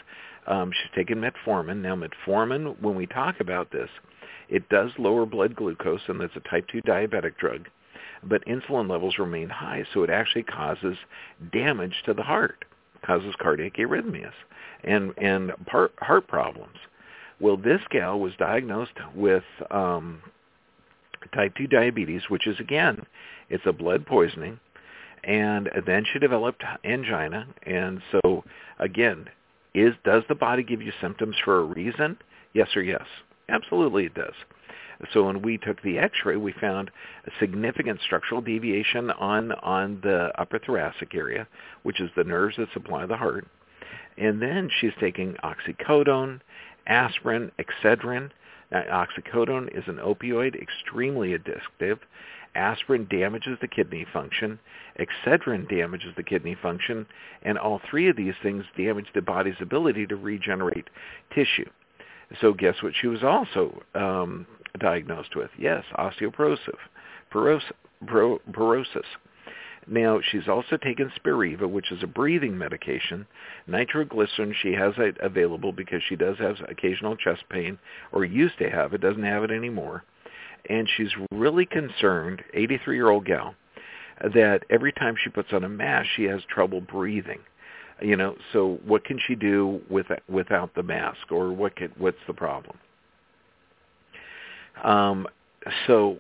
um, 0.47 0.71
she's 0.71 0.95
taken 0.95 1.19
metformin. 1.21 1.81
Now 1.81 1.95
metformin, 1.95 2.79
when 2.81 2.95
we 2.95 3.07
talk 3.07 3.39
about 3.39 3.71
this, 3.71 3.89
it 4.49 4.67
does 4.69 4.91
lower 4.99 5.25
blood 5.25 5.55
glucose 5.55 6.01
and 6.07 6.21
it's 6.21 6.35
a 6.35 6.49
type 6.49 6.67
2 6.71 6.81
diabetic 6.83 7.38
drug, 7.38 7.67
but 8.27 8.45
insulin 8.45 8.89
levels 8.89 9.17
remain 9.17 9.49
high, 9.49 9.85
so 9.93 10.03
it 10.03 10.09
actually 10.09 10.43
causes 10.43 10.97
damage 11.51 12.03
to 12.05 12.13
the 12.13 12.23
heart, 12.23 12.65
causes 13.05 13.35
cardiac 13.39 13.75
arrhythmias 13.75 14.33
and, 14.83 15.13
and 15.17 15.51
heart, 15.67 16.27
problems. 16.27 16.77
Well, 17.39 17.57
this 17.57 17.81
gal 17.89 18.19
was 18.19 18.33
diagnosed 18.38 18.97
with 19.13 19.43
um, 19.69 20.21
type 21.33 21.53
2 21.57 21.67
diabetes, 21.67 22.23
which 22.29 22.47
is, 22.47 22.59
again, 22.59 23.05
it's 23.49 23.65
a 23.65 23.73
blood 23.73 24.05
poisoning 24.05 24.59
and 25.25 25.69
then 25.85 26.05
she 26.11 26.19
developed 26.19 26.63
angina. 26.83 27.47
And 27.63 28.01
so, 28.11 28.43
again, 28.79 29.25
is 29.73 29.93
does 30.03 30.23
the 30.29 30.35
body 30.35 30.63
give 30.63 30.81
you 30.81 30.91
symptoms 31.01 31.35
for 31.43 31.59
a 31.59 31.63
reason? 31.63 32.17
Yes 32.53 32.69
or 32.75 32.83
yes? 32.83 33.05
Absolutely, 33.49 34.05
it 34.05 34.13
does. 34.15 34.34
So 35.12 35.23
when 35.25 35.41
we 35.41 35.58
took 35.58 35.81
the 35.81 35.97
X-ray, 35.99 36.38
we 36.38 36.53
found 36.53 36.89
a 37.25 37.31
significant 37.39 37.99
structural 38.01 38.41
deviation 38.41 39.12
on 39.12 39.51
on 39.51 39.99
the 40.01 40.31
upper 40.39 40.58
thoracic 40.58 41.13
area, 41.13 41.47
which 41.84 41.99
is 41.99 42.10
the 42.15 42.23
nerves 42.23 42.55
that 42.58 42.71
supply 42.73 43.05
the 43.05 43.17
heart. 43.17 43.45
And 44.17 44.41
then 44.41 44.69
she's 44.79 44.93
taking 44.99 45.36
oxycodone, 45.43 46.39
aspirin, 46.88 47.51
Excedrin. 47.60 48.31
Now, 48.71 49.05
oxycodone 49.05 49.77
is 49.77 49.84
an 49.88 49.97
opioid, 49.97 50.60
extremely 50.60 51.38
addictive, 51.38 51.99
aspirin 52.55 53.05
damages 53.10 53.58
the 53.60 53.67
kidney 53.67 54.05
function, 54.12 54.58
Excedrin 54.97 55.67
damages 55.69 56.13
the 56.15 56.23
kidney 56.23 56.55
function, 56.55 57.05
and 57.43 57.58
all 57.58 57.81
three 57.89 58.08
of 58.08 58.15
these 58.15 58.34
things 58.41 58.63
damage 58.77 59.08
the 59.13 59.21
body's 59.21 59.60
ability 59.60 60.08
to 60.08 60.15
regenerate 60.15 60.89
tissue. 61.34 61.69
So 62.41 62.53
guess 62.53 62.75
what 62.81 62.93
she 62.99 63.07
was 63.07 63.23
also 63.23 63.81
um, 63.93 64.45
diagnosed 64.79 65.35
with? 65.35 65.49
Yes, 65.57 65.83
osteoporosis. 65.97 66.57
Porosis. 67.33 69.05
Now, 69.88 70.19
she's 70.31 70.47
also 70.47 70.77
taken 70.77 71.11
Spiriva, 71.19 71.69
which 71.69 71.91
is 71.91 72.01
a 72.01 72.07
breathing 72.07 72.57
medication. 72.57 73.27
Nitroglycerin 73.67 74.55
she 74.61 74.73
has 74.73 74.93
it 74.97 75.17
available 75.21 75.71
because 75.71 76.01
she 76.07 76.15
does 76.15 76.38
have 76.39 76.55
occasional 76.67 77.15
chest 77.15 77.43
pain, 77.49 77.77
or 78.11 78.25
used 78.25 78.57
to 78.59 78.69
have 78.69 78.93
it, 78.93 79.01
doesn't 79.01 79.23
have 79.23 79.43
it 79.43 79.51
anymore 79.51 80.03
and 80.69 80.89
she's 80.95 81.11
really 81.31 81.65
concerned, 81.65 82.43
83-year-old 82.55 83.25
gal, 83.25 83.55
that 84.33 84.63
every 84.69 84.91
time 84.93 85.15
she 85.21 85.29
puts 85.29 85.51
on 85.51 85.63
a 85.63 85.69
mask, 85.69 86.07
she 86.15 86.23
has 86.23 86.41
trouble 86.49 86.81
breathing. 86.81 87.39
You 88.01 88.17
know, 88.17 88.36
so 88.51 88.79
what 88.86 89.05
can 89.05 89.19
she 89.25 89.36
do 89.36 89.81
with 89.89 90.08
without 90.27 90.75
the 90.75 90.84
mask, 90.84 91.31
or 91.31 91.53
what 91.53 91.75
could, 91.77 91.91
what's 91.97 92.17
the 92.27 92.34
problem? 92.34 92.77
Um, 94.84 95.27
so 95.88 96.17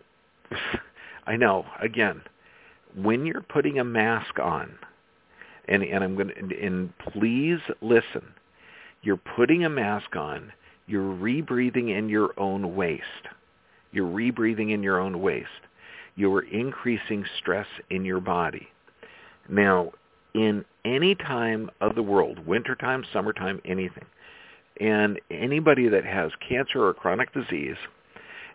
I 1.27 1.35
know 1.35 1.65
again, 1.81 2.21
when 2.95 3.25
you're 3.25 3.41
putting 3.41 3.79
a 3.79 3.83
mask 3.83 4.39
on, 4.39 4.73
and 5.67 5.83
and 5.83 6.03
I'm 6.03 6.15
going 6.15 6.29
to 6.29 6.65
and 6.65 6.93
please 7.11 7.59
listen, 7.81 8.23
you're 9.01 9.19
putting 9.35 9.65
a 9.65 9.69
mask 9.69 10.15
on, 10.15 10.53
you're 10.87 11.15
rebreathing 11.15 11.97
in 11.97 12.09
your 12.09 12.31
own 12.39 12.75
waste. 12.75 13.03
You're 13.91 14.07
rebreathing 14.07 14.73
in 14.73 14.83
your 14.83 14.99
own 14.99 15.21
waste. 15.21 15.47
You're 16.15 16.43
increasing 16.43 17.25
stress 17.39 17.67
in 17.89 18.05
your 18.05 18.19
body. 18.19 18.67
Now, 19.49 19.91
in 20.35 20.65
any 20.83 21.15
time 21.15 21.71
of 21.79 21.95
the 21.95 22.03
world, 22.03 22.45
wintertime, 22.45 23.05
summertime, 23.13 23.61
anything, 23.63 24.03
and 24.81 25.19
anybody 25.31 25.87
that 25.87 26.03
has 26.03 26.29
cancer 26.47 26.85
or 26.85 26.93
chronic 26.93 27.33
disease, 27.33 27.77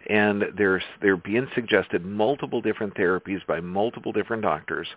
and 0.08 0.44
there's, 0.56 0.82
they're 1.00 1.16
being 1.16 1.48
suggested 1.54 2.04
multiple 2.04 2.60
different 2.60 2.94
therapies 2.94 3.44
by 3.46 3.60
multiple 3.60 4.12
different 4.12 4.42
doctors, 4.42 4.88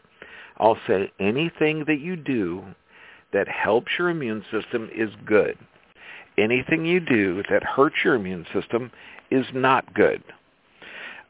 I'll 0.57 0.77
say 0.85 1.11
anything 1.19 1.85
that 1.87 1.99
you 1.99 2.17
do 2.17 2.63
that 3.31 3.47
helps 3.47 3.93
your 3.97 4.09
immune 4.09 4.43
system 4.51 4.89
is 4.93 5.09
good. 5.25 5.57
Anything 6.37 6.85
you 6.85 6.99
do 6.99 7.43
that 7.49 7.63
hurts 7.63 7.95
your 8.03 8.15
immune 8.15 8.45
system 8.53 8.91
is 9.31 9.45
not 9.53 9.93
good. 9.93 10.21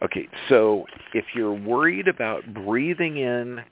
Okay, 0.01 0.27
so 0.49 0.85
if 1.13 1.25
you're 1.35 1.53
worried 1.53 2.07
about 2.07 2.53
breathing 2.53 3.17
in 3.17 3.63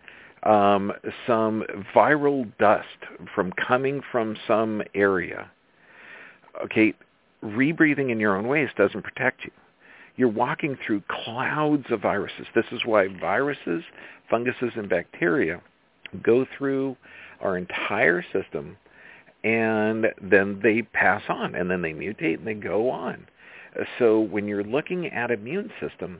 um, 0.43 0.91
some 1.27 1.63
viral 1.95 2.51
dust 2.57 2.87
from 3.33 3.51
coming 3.53 4.01
from 4.11 4.35
some 4.47 4.81
area, 4.95 5.49
okay, 6.65 6.93
rebreathing 7.43 8.11
in 8.11 8.19
your 8.19 8.35
own 8.35 8.47
waste 8.47 8.75
doesn't 8.75 9.03
protect 9.03 9.43
you. 9.43 9.51
You're 10.17 10.29
walking 10.29 10.77
through 10.85 11.03
clouds 11.09 11.85
of 11.89 12.01
viruses. 12.01 12.45
This 12.53 12.65
is 12.71 12.81
why 12.85 13.07
viruses, 13.07 13.83
funguses, 14.29 14.71
and 14.75 14.89
bacteria 14.89 15.61
go 16.21 16.45
through 16.57 16.97
our 17.39 17.57
entire 17.57 18.23
system 18.33 18.77
and 19.43 20.07
then 20.21 20.59
they 20.61 20.83
pass 20.83 21.23
on 21.29 21.55
and 21.55 21.69
then 21.69 21.81
they 21.81 21.93
mutate 21.93 22.37
and 22.39 22.47
they 22.47 22.53
go 22.53 22.89
on. 22.89 23.25
So 23.97 24.19
when 24.19 24.47
you're 24.47 24.63
looking 24.63 25.07
at 25.07 25.31
immune 25.31 25.71
system, 25.79 26.19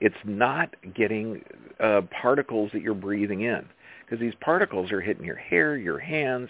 it's 0.00 0.16
not 0.24 0.74
getting 0.94 1.42
uh, 1.80 2.02
particles 2.22 2.70
that 2.72 2.82
you're 2.82 2.94
breathing 2.94 3.42
in 3.42 3.64
because 4.04 4.20
these 4.20 4.34
particles 4.40 4.90
are 4.90 5.00
hitting 5.00 5.24
your 5.24 5.36
hair, 5.36 5.76
your 5.76 5.98
hands, 5.98 6.48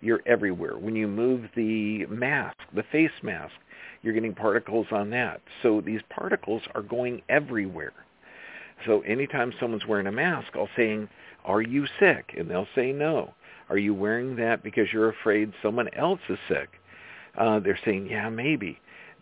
you're 0.00 0.22
everywhere. 0.26 0.78
When 0.78 0.94
you 0.94 1.08
move 1.08 1.48
the 1.56 2.06
mask, 2.06 2.56
the 2.74 2.84
face 2.92 3.10
mask, 3.22 3.52
you're 4.02 4.14
getting 4.14 4.34
particles 4.34 4.86
on 4.92 5.10
that. 5.10 5.40
So 5.62 5.80
these 5.80 6.00
particles 6.08 6.62
are 6.74 6.82
going 6.82 7.22
everywhere. 7.28 7.92
So 8.86 9.00
anytime 9.02 9.52
someone's 9.60 9.86
wearing 9.86 10.06
a 10.06 10.12
mask, 10.12 10.48
I'll 10.54 10.68
say, 10.76 11.06
are 11.44 11.62
you 11.62 11.86
sick? 11.98 12.34
And 12.38 12.50
they'll 12.50 12.68
say 12.74 12.92
no. 12.92 13.34
Are 13.68 13.78
you 13.78 13.94
wearing 13.94 14.36
that 14.36 14.62
because 14.62 14.92
you're 14.92 15.10
afraid 15.10 15.52
someone 15.62 15.92
else 15.94 16.20
is 16.28 16.38
sick? 16.48 16.70
Uh, 17.36 17.60
they're 17.60 17.78
saying, 17.84 18.08
yeah, 18.10 18.28
maybe. 18.28 18.78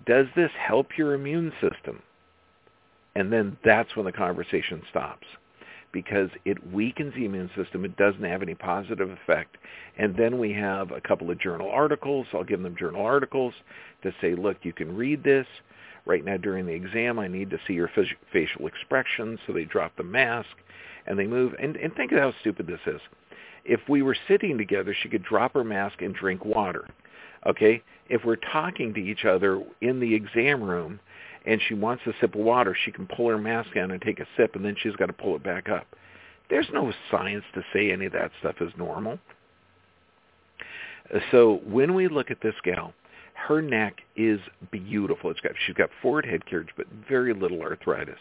Does 0.06 0.26
this 0.36 0.50
help 0.58 0.96
your 0.96 1.14
immune 1.14 1.52
system? 1.60 2.02
And 3.14 3.32
then 3.32 3.56
that's 3.64 3.96
when 3.96 4.06
the 4.06 4.12
conversation 4.12 4.82
stops 4.90 5.26
because 5.92 6.28
it 6.44 6.72
weakens 6.72 7.14
the 7.14 7.24
immune 7.24 7.50
system. 7.56 7.84
It 7.84 7.96
doesn't 7.96 8.22
have 8.22 8.42
any 8.42 8.54
positive 8.54 9.10
effect. 9.10 9.56
And 9.96 10.14
then 10.16 10.38
we 10.38 10.52
have 10.52 10.90
a 10.90 11.00
couple 11.00 11.30
of 11.30 11.40
journal 11.40 11.70
articles. 11.70 12.26
I'll 12.32 12.44
give 12.44 12.62
them 12.62 12.76
journal 12.78 13.04
articles 13.04 13.54
to 14.02 14.12
say, 14.20 14.34
look, 14.34 14.58
you 14.62 14.72
can 14.72 14.94
read 14.94 15.24
this. 15.24 15.46
Right 16.04 16.24
now 16.24 16.36
during 16.36 16.66
the 16.66 16.72
exam, 16.72 17.18
I 17.18 17.28
need 17.28 17.50
to 17.50 17.58
see 17.66 17.74
your 17.74 17.90
facial 18.32 18.66
expressions. 18.66 19.38
So 19.46 19.52
they 19.52 19.64
drop 19.64 19.96
the 19.96 20.04
mask 20.04 20.48
and 21.06 21.18
they 21.18 21.26
move. 21.26 21.54
And, 21.60 21.76
and 21.76 21.94
think 21.94 22.12
of 22.12 22.18
how 22.18 22.32
stupid 22.40 22.66
this 22.66 22.80
is. 22.86 23.00
If 23.64 23.80
we 23.88 24.02
were 24.02 24.16
sitting 24.26 24.56
together, 24.56 24.94
she 25.02 25.08
could 25.08 25.22
drop 25.22 25.54
her 25.54 25.64
mask 25.64 26.00
and 26.00 26.14
drink 26.14 26.44
water. 26.44 26.86
Okay? 27.46 27.82
If 28.08 28.24
we're 28.24 28.36
talking 28.36 28.94
to 28.94 29.00
each 29.00 29.24
other 29.24 29.62
in 29.80 30.00
the 30.00 30.14
exam 30.14 30.62
room 30.62 31.00
and 31.48 31.60
she 31.66 31.74
wants 31.74 32.02
a 32.06 32.12
sip 32.20 32.34
of 32.34 32.40
water, 32.42 32.76
she 32.84 32.92
can 32.92 33.06
pull 33.06 33.28
her 33.28 33.38
mask 33.38 33.74
down 33.74 33.90
and 33.90 34.02
take 34.02 34.20
a 34.20 34.26
sip, 34.36 34.54
and 34.54 34.64
then 34.64 34.76
she's 34.80 34.94
got 34.96 35.06
to 35.06 35.12
pull 35.14 35.34
it 35.34 35.42
back 35.42 35.68
up. 35.68 35.86
There's 36.50 36.68
no 36.72 36.92
science 37.10 37.44
to 37.54 37.62
say 37.72 37.90
any 37.90 38.06
of 38.06 38.12
that 38.12 38.30
stuff 38.38 38.56
is 38.60 38.70
normal. 38.76 39.18
Uh, 41.12 41.20
so 41.32 41.60
when 41.64 41.94
we 41.94 42.06
look 42.06 42.30
at 42.30 42.42
this 42.42 42.54
gal, 42.62 42.92
Her 43.46 43.62
neck 43.62 44.02
is 44.16 44.40
beautiful. 44.70 45.30
It's 45.30 45.40
got 45.40 45.52
she's 45.64 45.74
got 45.76 45.90
forward 46.02 46.26
head 46.26 46.44
carriage, 46.44 46.70
but 46.76 46.86
very 47.08 47.32
little 47.32 47.62
arthritis. 47.62 48.18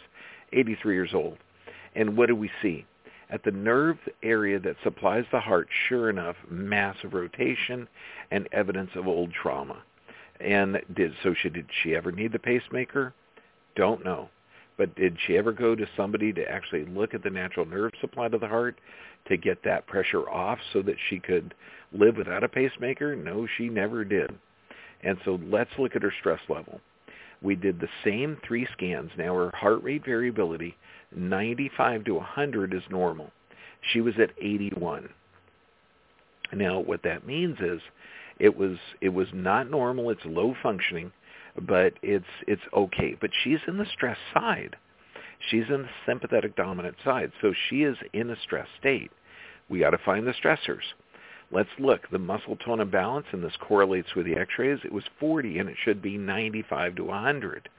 83 0.54 0.96
years 0.96 1.10
old. 1.14 1.38
And 1.96 2.16
what 2.16 2.28
do 2.28 2.36
we 2.36 2.50
see? 2.62 2.86
At 3.30 3.44
the 3.44 3.52
nerve 3.52 3.98
area 4.24 4.60
that 4.60 4.76
supplies 4.84 5.26
the 5.32 5.40
heart, 5.40 5.68
sure 5.90 6.10
enough, 6.10 6.38
massive 6.50 7.14
rotation 7.14 7.88
and 8.32 8.48
evidence 8.54 8.92
of 8.96 9.08
old 9.08 9.34
trauma. 9.34 9.84
And 10.40 10.80
did 10.96 11.14
so 11.24 11.34
she 11.42 11.50
did 11.50 11.68
she 11.84 11.96
ever 11.96 12.12
need 12.12 12.32
the 12.32 12.40
pacemaker? 12.40 13.14
Don't 13.76 14.04
know. 14.06 14.30
But 14.78 14.96
did 14.96 15.18
she 15.26 15.38
ever 15.38 15.52
go 15.52 15.76
to 15.76 15.88
somebody 15.98 16.32
to 16.34 16.50
actually 16.50 16.86
look 16.86 17.14
at 17.14 17.24
the 17.24 17.30
natural 17.32 17.66
nerve 17.66 17.94
supply 18.00 18.28
to 18.28 18.38
the 18.38 18.48
heart 18.48 18.80
to 19.28 19.36
get 19.36 19.64
that 19.64 19.88
pressure 19.88 20.30
off 20.30 20.60
so 20.72 20.82
that 20.84 20.98
she 21.10 21.20
could 21.20 21.56
live 21.92 22.18
without 22.18 22.44
a 22.44 22.50
pacemaker? 22.50 23.16
No, 23.16 23.48
she 23.58 23.70
never 23.70 24.06
did. 24.06 24.32
And 25.04 25.18
so 25.26 25.40
let's 25.44 25.72
look 25.80 25.96
at 25.96 26.04
her 26.04 26.14
stress 26.20 26.40
level. 26.48 26.80
We 27.42 27.56
did 27.56 27.80
the 27.80 27.90
same 28.04 28.38
three 28.48 28.68
scans. 28.74 29.12
Now 29.18 29.34
her 29.36 29.52
heart 29.56 29.84
rate 29.84 30.06
variability, 30.06 30.76
95 31.16 32.06
to 32.06 32.16
100 32.16 32.74
is 32.74 32.84
normal. 32.90 33.32
She 33.94 34.02
was 34.02 34.16
at 34.20 34.32
81. 34.40 35.10
Now 36.54 36.80
what 36.80 37.04
that 37.04 37.28
means 37.28 37.58
is 37.60 37.82
it 38.40 38.58
was 38.58 38.78
it 39.02 39.10
was 39.10 39.28
not 39.34 39.70
normal, 39.70 40.10
it's 40.10 40.26
low 40.26 40.56
functioning, 40.62 41.12
but 41.62 41.94
it's 42.02 42.26
it's 42.48 42.62
okay. 42.74 43.16
But 43.20 43.32
she's 43.44 43.60
in 43.68 43.78
the 43.78 43.86
stress 43.94 44.18
side. 44.34 44.76
She's 45.50 45.66
in 45.70 45.84
the 45.84 45.90
sympathetic 46.06 46.56
dominant 46.56 46.96
side. 47.04 47.32
So 47.42 47.54
she 47.70 47.84
is 47.84 47.98
in 48.14 48.30
a 48.30 48.36
stress 48.42 48.68
state. 48.80 49.12
We 49.70 49.80
got 49.80 49.92
to 49.92 50.00
find 50.00 50.26
the 50.26 50.34
stressors. 50.34 50.82
Let's 51.52 51.70
look. 51.80 52.10
The 52.10 52.20
muscle 52.20 52.58
tone 52.58 52.82
imbalance, 52.82 53.28
and 53.32 53.44
this 53.44 53.56
correlates 53.62 54.16
with 54.16 54.26
the 54.26 54.36
x-rays. 54.36 54.80
It 54.84 54.92
was 54.92 55.04
40, 55.20 55.60
and 55.60 55.70
it 55.70 55.78
should 55.84 56.02
be 56.02 56.18
95 56.18 56.96
to 56.96 57.04
100. 57.06 57.70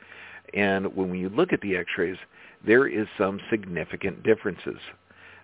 And 0.55 0.95
when 0.97 1.15
you 1.15 1.29
look 1.29 1.53
at 1.53 1.61
the 1.61 1.77
x-rays, 1.77 2.17
there 2.67 2.87
is 2.87 3.07
some 3.19 3.41
significant 3.51 4.23
differences. 4.23 4.79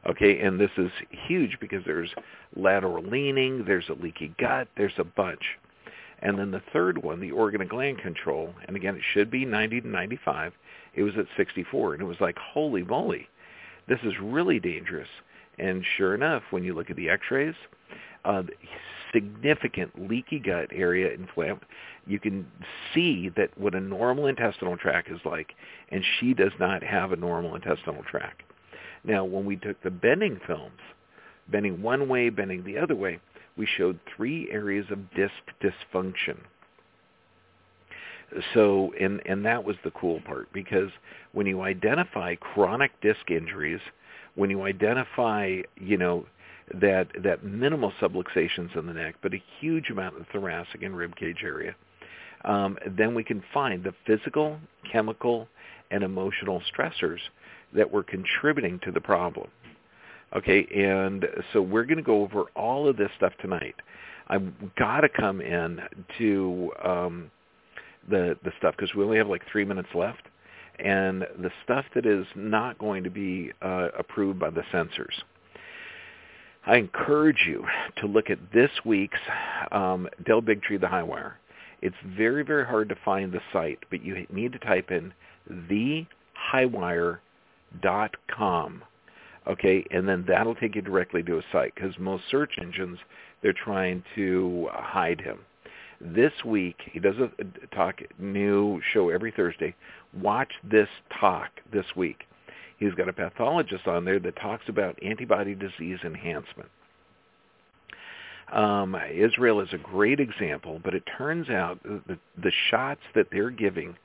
Okay, 0.06 0.40
and 0.40 0.60
this 0.60 0.70
is 0.76 0.90
huge 1.08 1.58
because 1.60 1.82
there's 1.86 2.10
lateral 2.56 3.02
leaning, 3.02 3.64
there's 3.64 3.88
a 3.88 3.94
leaky 3.94 4.34
gut, 4.38 4.68
there's 4.76 4.92
a 4.98 5.04
bunch. 5.04 5.42
And 6.20 6.38
then 6.38 6.50
the 6.50 6.62
third 6.72 7.02
one, 7.02 7.20
the 7.20 7.30
organ 7.30 7.60
and 7.62 7.70
gland 7.70 7.98
control, 7.98 8.54
and 8.66 8.76
again, 8.76 8.96
it 8.96 9.02
should 9.12 9.30
be 9.30 9.44
90 9.44 9.82
to 9.82 9.88
95. 9.88 10.52
It 10.94 11.02
was 11.02 11.14
at 11.18 11.26
64, 11.36 11.94
and 11.94 12.02
it 12.02 12.06
was 12.06 12.20
like, 12.20 12.36
holy 12.38 12.82
moly, 12.82 13.28
this 13.88 13.98
is 14.04 14.12
really 14.22 14.60
dangerous. 14.60 15.08
And 15.58 15.84
sure 15.96 16.14
enough, 16.14 16.42
when 16.50 16.64
you 16.64 16.74
look 16.74 16.90
at 16.90 16.96
the 16.96 17.08
x-rays, 17.08 17.54
uh, 18.24 18.42
significant 19.14 20.08
leaky 20.10 20.38
gut 20.38 20.68
area 20.72 21.12
inflamed. 21.14 21.60
You 22.06 22.18
can 22.18 22.46
see 22.92 23.30
that 23.36 23.56
what 23.56 23.74
a 23.74 23.80
normal 23.80 24.26
intestinal 24.26 24.76
tract 24.76 25.10
is 25.10 25.20
like, 25.24 25.54
and 25.90 26.04
she 26.18 26.34
does 26.34 26.52
not 26.58 26.82
have 26.82 27.12
a 27.12 27.16
normal 27.16 27.54
intestinal 27.54 28.02
tract. 28.02 28.42
Now, 29.04 29.24
when 29.24 29.44
we 29.44 29.56
took 29.56 29.82
the 29.82 29.90
bending 29.90 30.40
films, 30.46 30.80
bending 31.48 31.82
one 31.82 32.08
way, 32.08 32.30
bending 32.30 32.64
the 32.64 32.78
other 32.78 32.94
way, 32.94 33.20
we 33.56 33.66
showed 33.76 33.98
three 34.16 34.50
areas 34.50 34.86
of 34.90 35.10
disc 35.14 35.34
dysfunction. 35.62 36.38
So, 38.54 38.92
and, 38.98 39.20
and 39.26 39.44
that 39.44 39.62
was 39.62 39.76
the 39.84 39.92
cool 39.92 40.20
part 40.26 40.52
because 40.52 40.90
when 41.32 41.46
you 41.46 41.60
identify 41.60 42.34
chronic 42.36 42.90
disc 43.00 43.30
injuries, 43.30 43.80
when 44.34 44.50
you 44.50 44.62
identify, 44.62 45.60
you 45.76 45.96
know, 45.96 46.26
that 46.80 47.08
that 47.22 47.44
minimal 47.44 47.92
subluxations 48.00 48.76
in 48.76 48.86
the 48.86 48.94
neck, 48.94 49.16
but 49.22 49.34
a 49.34 49.42
huge 49.60 49.90
amount 49.90 50.14
in 50.16 50.20
the 50.20 50.26
thoracic 50.32 50.82
and 50.82 50.96
rib 50.96 51.14
cage 51.14 51.42
area, 51.44 51.76
um, 52.44 52.78
then 52.96 53.14
we 53.14 53.22
can 53.22 53.42
find 53.52 53.84
the 53.84 53.92
physical, 54.06 54.58
chemical, 54.90 55.46
and 55.90 56.02
emotional 56.02 56.62
stressors 56.74 57.20
that 57.74 57.90
were 57.90 58.02
contributing 58.02 58.80
to 58.84 58.92
the 58.92 59.00
problem. 59.00 59.48
Okay, 60.36 60.66
and 60.74 61.26
so 61.52 61.62
we're 61.62 61.84
going 61.84 61.98
to 61.98 62.02
go 62.02 62.22
over 62.22 62.44
all 62.56 62.88
of 62.88 62.96
this 62.96 63.10
stuff 63.16 63.32
tonight. 63.40 63.76
I've 64.28 64.74
got 64.76 65.02
to 65.02 65.08
come 65.08 65.40
in 65.40 65.80
to 66.18 66.72
um, 66.84 67.30
the 68.08 68.36
the 68.42 68.52
stuff 68.58 68.74
because 68.76 68.94
we 68.94 69.04
only 69.04 69.18
have 69.18 69.28
like 69.28 69.42
three 69.50 69.64
minutes 69.64 69.88
left, 69.94 70.22
and 70.78 71.22
the 71.38 71.50
stuff 71.62 71.84
that 71.94 72.06
is 72.06 72.26
not 72.34 72.78
going 72.78 73.04
to 73.04 73.10
be 73.10 73.52
uh, 73.62 73.88
approved 73.98 74.38
by 74.38 74.50
the 74.50 74.64
censors. 74.72 75.14
I 76.66 76.76
encourage 76.76 77.44
you 77.46 77.64
to 77.98 78.06
look 78.06 78.30
at 78.30 78.38
this 78.52 78.70
week's 78.84 79.18
um, 79.70 80.08
Del 80.24 80.40
Bigtree 80.40 80.80
the 80.80 80.88
High 80.88 81.02
Wire. 81.02 81.36
It's 81.82 81.94
very, 82.16 82.42
very 82.42 82.64
hard 82.64 82.88
to 82.88 82.96
find 83.04 83.30
the 83.30 83.40
site, 83.52 83.80
but 83.90 84.02
you 84.02 84.26
need 84.32 84.52
to 84.52 84.58
type 84.58 84.90
in 84.90 85.12
thehighwire.com. 87.82 88.82
Okay, 89.46 89.84
and 89.90 90.08
then 90.08 90.24
that'll 90.26 90.54
take 90.54 90.74
you 90.74 90.80
directly 90.80 91.22
to 91.24 91.38
a 91.38 91.42
site 91.52 91.74
because 91.74 91.92
most 91.98 92.24
search 92.30 92.52
engines, 92.58 92.98
they're 93.42 93.52
trying 93.52 94.02
to 94.14 94.68
hide 94.72 95.20
him. 95.20 95.38
This 96.00 96.32
week, 96.46 96.76
he 96.90 96.98
does 96.98 97.16
a 97.18 97.30
talk 97.74 98.00
new 98.18 98.80
show 98.92 99.10
every 99.10 99.32
Thursday. 99.32 99.74
Watch 100.18 100.50
this 100.62 100.88
talk 101.20 101.50
this 101.72 101.84
week. 101.94 102.24
He's 102.78 102.94
got 102.94 103.08
a 103.08 103.12
pathologist 103.12 103.86
on 103.86 104.04
there 104.04 104.18
that 104.18 104.36
talks 104.36 104.64
about 104.68 104.98
antibody 105.02 105.54
disease 105.54 105.98
enhancement. 106.04 106.70
Um, 108.50 108.96
Israel 109.12 109.60
is 109.60 109.72
a 109.72 109.78
great 109.78 110.20
example, 110.20 110.80
but 110.82 110.94
it 110.94 111.02
turns 111.18 111.50
out 111.50 111.82
the, 111.82 112.18
the 112.42 112.52
shots 112.70 113.00
that 113.14 113.26
they're 113.30 113.50
giving 113.50 113.96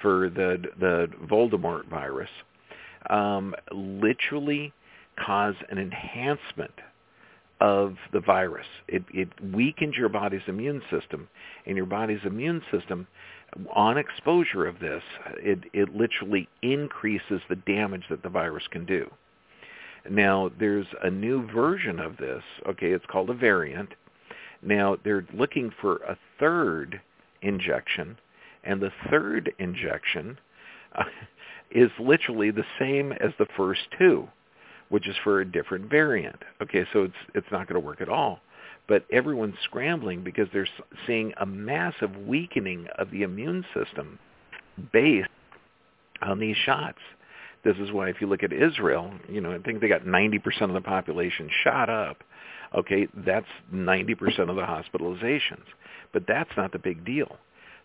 for 0.00 0.30
the 0.30 0.62
the 0.78 1.08
Voldemort 1.26 1.86
virus 1.88 2.28
um, 3.10 3.54
literally 3.72 4.72
cause 5.24 5.54
an 5.70 5.78
enhancement 5.78 6.72
of 7.60 7.96
the 8.12 8.20
virus. 8.20 8.66
It, 8.88 9.04
it 9.12 9.28
weakens 9.54 9.96
your 9.96 10.10
body's 10.10 10.42
immune 10.46 10.82
system, 10.90 11.28
and 11.66 11.76
your 11.76 11.86
body's 11.86 12.20
immune 12.24 12.62
system 12.70 13.06
on 13.74 13.96
exposure 13.96 14.66
of 14.66 14.78
this, 14.80 15.02
it, 15.38 15.60
it 15.72 15.94
literally 15.94 16.48
increases 16.62 17.40
the 17.48 17.56
damage 17.56 18.04
that 18.10 18.22
the 18.22 18.28
virus 18.28 18.64
can 18.70 18.84
do. 18.84 19.10
Now, 20.08 20.50
there's 20.58 20.86
a 21.02 21.10
new 21.10 21.46
version 21.46 21.98
of 21.98 22.16
this. 22.16 22.42
Okay, 22.68 22.92
it's 22.92 23.06
called 23.06 23.30
a 23.30 23.34
variant. 23.34 23.90
Now, 24.62 24.96
they're 25.04 25.26
looking 25.32 25.72
for 25.80 25.96
a 25.98 26.16
third 26.38 27.00
injection, 27.42 28.18
and 28.64 28.80
the 28.80 28.92
third 29.10 29.52
injection 29.58 30.38
is 31.70 31.90
literally 31.98 32.50
the 32.50 32.64
same 32.78 33.12
as 33.12 33.32
the 33.38 33.46
first 33.56 33.80
two, 33.98 34.28
which 34.88 35.08
is 35.08 35.16
for 35.24 35.40
a 35.40 35.50
different 35.50 35.90
variant. 35.90 36.36
Okay, 36.62 36.86
so 36.92 37.04
it's 37.04 37.14
it's 37.34 37.46
not 37.50 37.68
going 37.68 37.80
to 37.80 37.86
work 37.86 38.00
at 38.00 38.08
all 38.08 38.40
but 38.88 39.04
everyone's 39.12 39.56
scrambling 39.64 40.22
because 40.22 40.48
they're 40.52 40.68
seeing 41.06 41.32
a 41.40 41.46
massive 41.46 42.16
weakening 42.26 42.86
of 42.98 43.10
the 43.10 43.22
immune 43.22 43.64
system 43.74 44.18
based 44.92 45.28
on 46.22 46.38
these 46.38 46.56
shots. 46.64 46.98
This 47.64 47.76
is 47.78 47.90
why 47.90 48.08
if 48.08 48.20
you 48.20 48.28
look 48.28 48.44
at 48.44 48.52
Israel, 48.52 49.12
you 49.28 49.40
know, 49.40 49.52
I 49.52 49.58
think 49.58 49.80
they 49.80 49.88
got 49.88 50.02
90% 50.04 50.62
of 50.62 50.74
the 50.74 50.80
population 50.80 51.50
shot 51.64 51.90
up. 51.90 52.22
Okay, 52.76 53.08
that's 53.24 53.46
90% 53.74 54.48
of 54.48 54.56
the 54.56 54.62
hospitalizations. 54.62 55.64
But 56.12 56.24
that's 56.28 56.50
not 56.56 56.72
the 56.72 56.78
big 56.78 57.04
deal. 57.04 57.36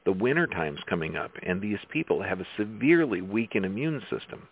The 0.04 0.12
winter 0.12 0.48
time's 0.48 0.80
coming 0.90 1.16
up, 1.16 1.32
and 1.44 1.62
these 1.62 1.80
people 1.92 2.24
have 2.24 2.42
a 2.42 2.48
severely 2.58 3.22
weakened 3.22 3.66
immune 3.66 4.02
system. 4.10 4.48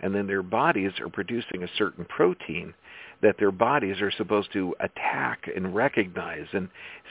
And 0.00 0.14
then 0.14 0.26
their 0.26 0.42
bodies 0.42 0.92
are 0.98 1.10
producing 1.10 1.62
a 1.62 1.76
certain 1.76 2.06
protein 2.06 2.74
that 3.20 3.36
their 3.38 3.50
bodies 3.50 4.00
are 4.00 4.10
supposed 4.10 4.52
to 4.54 4.74
attack 4.80 5.46
and 5.54 5.74
recognize 5.74 6.46
and 6.52 6.68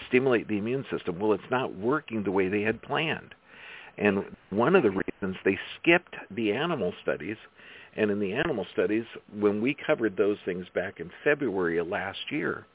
stimulate 0.07 0.47
the 0.47 0.57
immune 0.57 0.85
system. 0.91 1.19
Well, 1.19 1.33
it's 1.33 1.43
not 1.51 1.75
working 1.75 2.23
the 2.23 2.31
way 2.31 2.49
they 2.49 2.61
had 2.61 2.81
planned. 2.81 3.35
And 3.97 4.25
one 4.49 4.75
of 4.75 4.83
the 4.83 4.89
reasons 4.89 5.37
they 5.45 5.59
skipped 5.79 6.15
the 6.31 6.51
animal 6.51 6.93
studies, 7.03 7.37
and 7.95 8.09
in 8.09 8.19
the 8.19 8.33
animal 8.33 8.65
studies, 8.73 9.05
when 9.37 9.61
we 9.61 9.77
covered 9.85 10.17
those 10.17 10.37
things 10.45 10.65
back 10.73 10.99
in 10.99 11.11
February 11.23 11.77
of 11.77 11.87
last 11.87 12.31
year, 12.31 12.65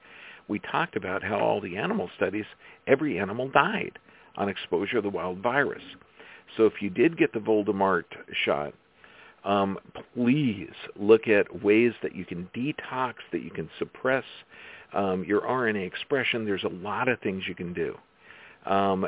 we 0.47 0.61
talked 0.61 0.97
about 0.97 1.25
how 1.25 1.39
all 1.39 1.61
the 1.61 1.77
animal 1.77 2.09
studies, 2.17 2.47
every 2.87 3.19
animal 3.19 3.49
died 3.49 3.99
on 4.39 4.49
exposure 4.49 4.95
to 4.95 5.01
the 5.03 5.11
wild 5.11 5.39
virus. 5.39 5.83
So 6.57 6.65
if 6.65 6.81
you 6.81 6.89
did 6.89 7.19
get 7.19 7.33
the 7.35 7.41
Voldemort 7.41 8.05
shot, 8.45 8.73
um, 9.45 9.79
please 10.15 10.71
look 10.99 11.29
at 11.29 11.63
ways 11.63 11.93
that 12.03 12.15
you 12.15 12.25
can 12.25 12.49
detox, 12.55 13.15
that 13.33 13.43
you 13.43 13.51
can 13.51 13.69
suppress 13.79 14.25
um, 14.95 15.25
your 15.25 15.43
RNA 15.43 15.87
expression. 15.87 16.45
There's 16.45 16.65
a 16.65 16.69
lot 16.69 17.09
of 17.09 17.21
things 17.21 17.45
you 17.47 17.55
can 17.55 17.75
do. 17.75 17.95
Um, 18.67 19.07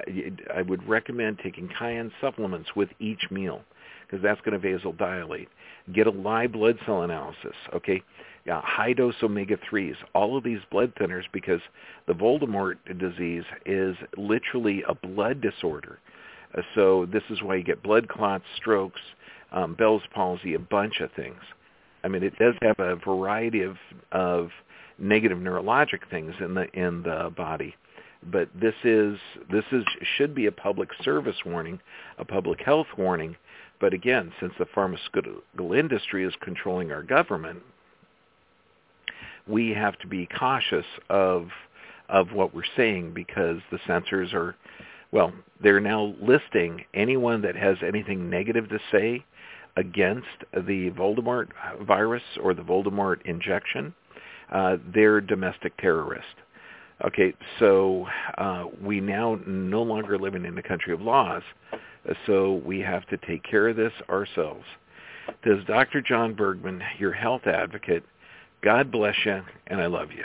I 0.54 0.62
would 0.62 0.86
recommend 0.88 1.38
taking 1.42 1.68
cayenne 1.78 2.12
supplements 2.20 2.70
with 2.76 2.88
each 2.98 3.30
meal 3.30 3.62
because 4.06 4.22
that's 4.22 4.40
going 4.42 4.60
to 4.60 4.66
vasodilate. 4.66 5.48
Get 5.92 6.06
a 6.06 6.10
live 6.10 6.52
blood 6.52 6.78
cell 6.86 7.02
analysis, 7.02 7.54
okay? 7.74 8.02
Yeah, 8.46 8.62
high 8.64 8.94
dose 8.94 9.16
omega-3s, 9.22 9.96
all 10.14 10.36
of 10.36 10.44
these 10.44 10.60
blood 10.70 10.94
thinners 10.94 11.24
because 11.32 11.60
the 12.06 12.14
Voldemort 12.14 12.76
disease 12.98 13.44
is 13.66 13.96
literally 14.16 14.82
a 14.88 14.94
blood 14.94 15.42
disorder. 15.42 15.98
Uh, 16.56 16.62
so 16.74 17.06
this 17.12 17.22
is 17.28 17.42
why 17.42 17.56
you 17.56 17.62
get 17.62 17.82
blood 17.82 18.08
clots, 18.08 18.44
strokes, 18.56 19.00
um, 19.52 19.74
Bell's 19.74 20.02
palsy, 20.14 20.54
a 20.54 20.58
bunch 20.58 21.00
of 21.00 21.10
things. 21.12 21.40
I 22.02 22.08
mean, 22.08 22.22
it 22.22 22.38
does 22.38 22.54
have 22.62 22.78
a 22.78 22.96
variety 22.96 23.62
of 23.62 23.76
of 24.12 24.50
negative 24.98 25.38
neurologic 25.38 26.08
things 26.10 26.34
in 26.40 26.54
the 26.54 26.70
in 26.72 27.02
the 27.02 27.32
body, 27.36 27.74
but 28.30 28.48
this 28.58 28.74
is 28.84 29.18
this 29.50 29.64
is 29.72 29.84
should 30.16 30.34
be 30.34 30.46
a 30.46 30.52
public 30.52 30.90
service 31.02 31.36
warning, 31.44 31.80
a 32.18 32.24
public 32.24 32.60
health 32.60 32.86
warning. 32.96 33.36
But 33.80 33.94
again, 33.94 34.32
since 34.40 34.52
the 34.58 34.66
pharmaceutical 34.74 35.72
industry 35.72 36.24
is 36.24 36.34
controlling 36.42 36.92
our 36.92 37.02
government, 37.02 37.62
we 39.46 39.70
have 39.70 39.98
to 39.98 40.06
be 40.06 40.26
cautious 40.38 40.86
of 41.08 41.48
of 42.08 42.32
what 42.32 42.52
we're 42.52 42.62
saying 42.76 43.12
because 43.14 43.58
the 43.70 43.78
censors 43.86 44.32
are 44.32 44.56
well, 45.12 45.32
they're 45.62 45.80
now 45.80 46.14
listing 46.20 46.84
anyone 46.94 47.42
that 47.42 47.56
has 47.56 47.76
anything 47.86 48.30
negative 48.30 48.68
to 48.68 48.78
say 48.92 49.24
against 49.76 50.26
the 50.52 50.90
Voldemort 50.90 51.48
virus 51.82 52.22
or 52.42 52.54
the 52.54 52.62
Voldemort 52.62 53.22
injection. 53.24 53.94
Uh, 54.52 54.76
they're 54.94 55.20
domestic 55.20 55.76
terrorist. 55.78 56.26
Okay, 57.04 57.32
so 57.58 58.06
uh, 58.36 58.64
we 58.82 59.00
now 59.00 59.38
no 59.46 59.82
longer 59.82 60.18
living 60.18 60.44
in 60.44 60.54
the 60.54 60.62
country 60.62 60.92
of 60.92 61.00
laws, 61.00 61.42
so 62.26 62.60
we 62.64 62.78
have 62.80 63.06
to 63.06 63.16
take 63.26 63.42
care 63.42 63.68
of 63.68 63.76
this 63.76 63.92
ourselves. 64.10 64.64
Does 65.42 65.64
Dr. 65.66 66.02
John 66.02 66.34
Bergman, 66.34 66.82
your 66.98 67.12
health 67.12 67.46
advocate. 67.46 68.04
God 68.62 68.90
bless 68.92 69.14
you, 69.24 69.42
and 69.68 69.80
I 69.80 69.86
love 69.86 70.10
you. 70.12 70.24